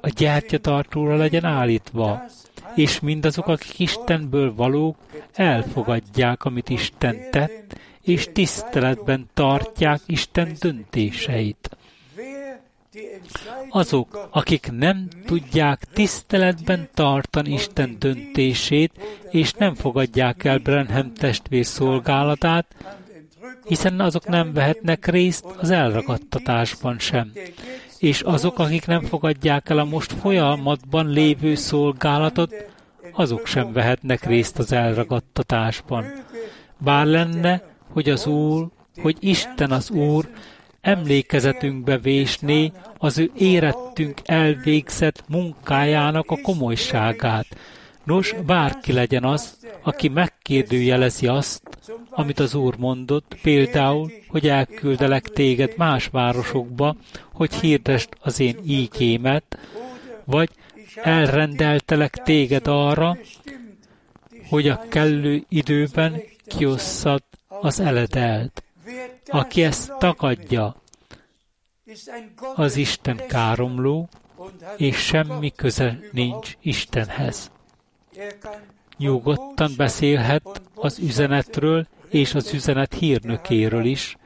[0.00, 2.22] a gyertyatartóra legyen állítva,
[2.74, 4.96] és mindazok, akik Istenből valók,
[5.32, 7.78] elfogadják, amit Isten tett,
[8.08, 11.70] és tiszteletben tartják Isten döntéseit.
[13.70, 18.92] Azok, akik nem tudják tiszteletben tartani Isten döntését,
[19.30, 22.74] és nem fogadják el Brenham testvér szolgálatát,
[23.64, 27.32] hiszen azok nem vehetnek részt az elragadtatásban sem.
[27.98, 32.54] És azok, akik nem fogadják el a most folyamatban lévő szolgálatot,
[33.12, 36.04] azok sem vehetnek részt az elragadtatásban.
[36.78, 37.62] Bár lenne,
[37.98, 38.66] hogy az Úr,
[39.02, 40.28] hogy Isten az Úr
[40.80, 47.46] emlékezetünkbe vésné az ő érettünk elvégzett munkájának a komolyságát.
[48.04, 51.62] Nos, bárki legyen az, aki megkérdőjelezi azt,
[52.10, 56.96] amit az Úr mondott, például, hogy elküldelek téged más városokba,
[57.32, 59.58] hogy hirdest az én ígémet,
[60.24, 60.50] vagy
[60.94, 63.18] elrendeltelek téged arra,
[64.48, 68.62] hogy a kellő időben kiosszad az eledelt.
[69.26, 70.76] Aki ezt tagadja,
[72.54, 74.08] az Isten káromló,
[74.76, 77.50] és semmi köze nincs Istenhez.
[78.96, 84.16] Nyugodtan beszélhet az üzenetről és az üzenet hírnökéről is,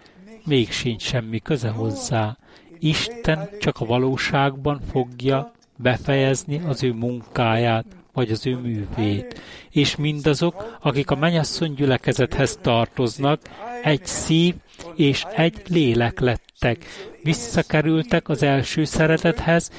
[0.44, 2.36] még sincs semmi köze hozzá.
[2.78, 9.40] Isten csak a valóságban fogja befejezni az ő munkáját, vagy az ő művét.
[9.70, 13.40] És mindazok, akik a mennyasszony gyülekezethez tartoznak,
[13.82, 14.54] egy szív
[14.94, 16.84] és egy lélek lettek.
[17.22, 19.70] Visszakerültek az első szeretethez,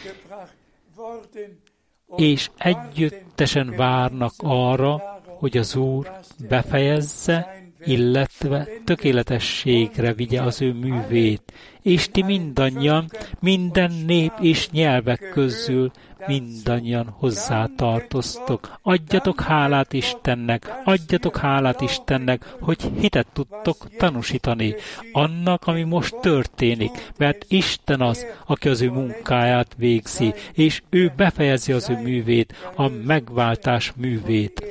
[2.16, 6.12] és együttesen várnak arra, hogy az Úr
[6.48, 15.92] befejezze, illetve tökéletességre vigye az ő művét, és ti mindannyian, minden nép és nyelvek közül
[16.28, 18.80] mindannyian hozzá tartoztok.
[18.82, 24.76] Adjatok hálát Istennek, adjatok hálát Istennek, hogy hitet tudtok tanúsítani
[25.12, 31.72] annak, ami most történik, mert Isten az, aki az ő munkáját végzi, és ő befejezi
[31.72, 34.66] az ő művét, a megváltás művét,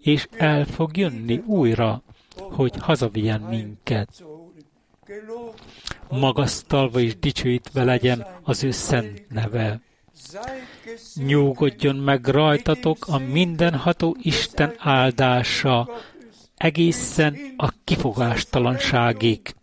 [0.00, 2.02] és el fog jönni újra,
[2.40, 4.24] hogy hazavigyen minket
[6.08, 9.80] magasztalva és dicsőítve legyen az ő szent neve.
[11.14, 15.88] Nyugodjon meg rajtatok a mindenható Isten áldása
[16.56, 19.54] egészen a kifogástalanságig,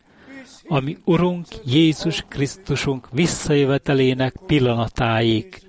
[0.67, 5.61] ami Urunk Jézus Krisztusunk visszajövetelének pillanatáig.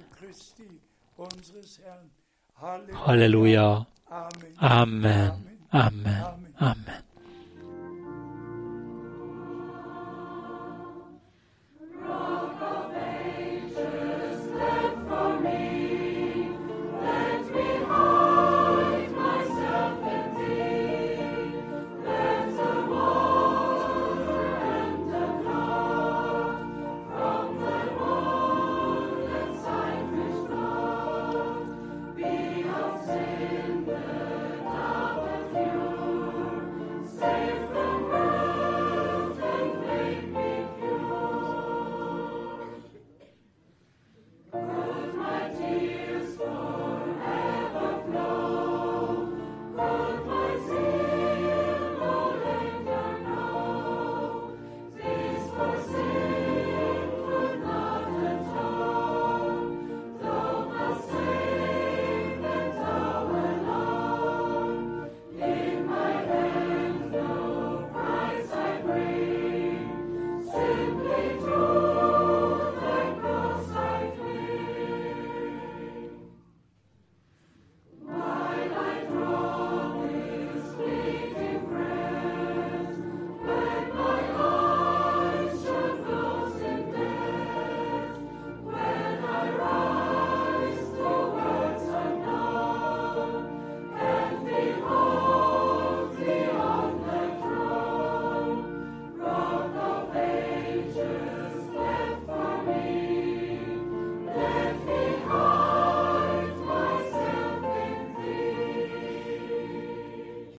[2.92, 3.86] Halleluja!
[4.56, 5.44] Amen.
[5.70, 6.45] Amen.
[6.60, 7.05] Amen.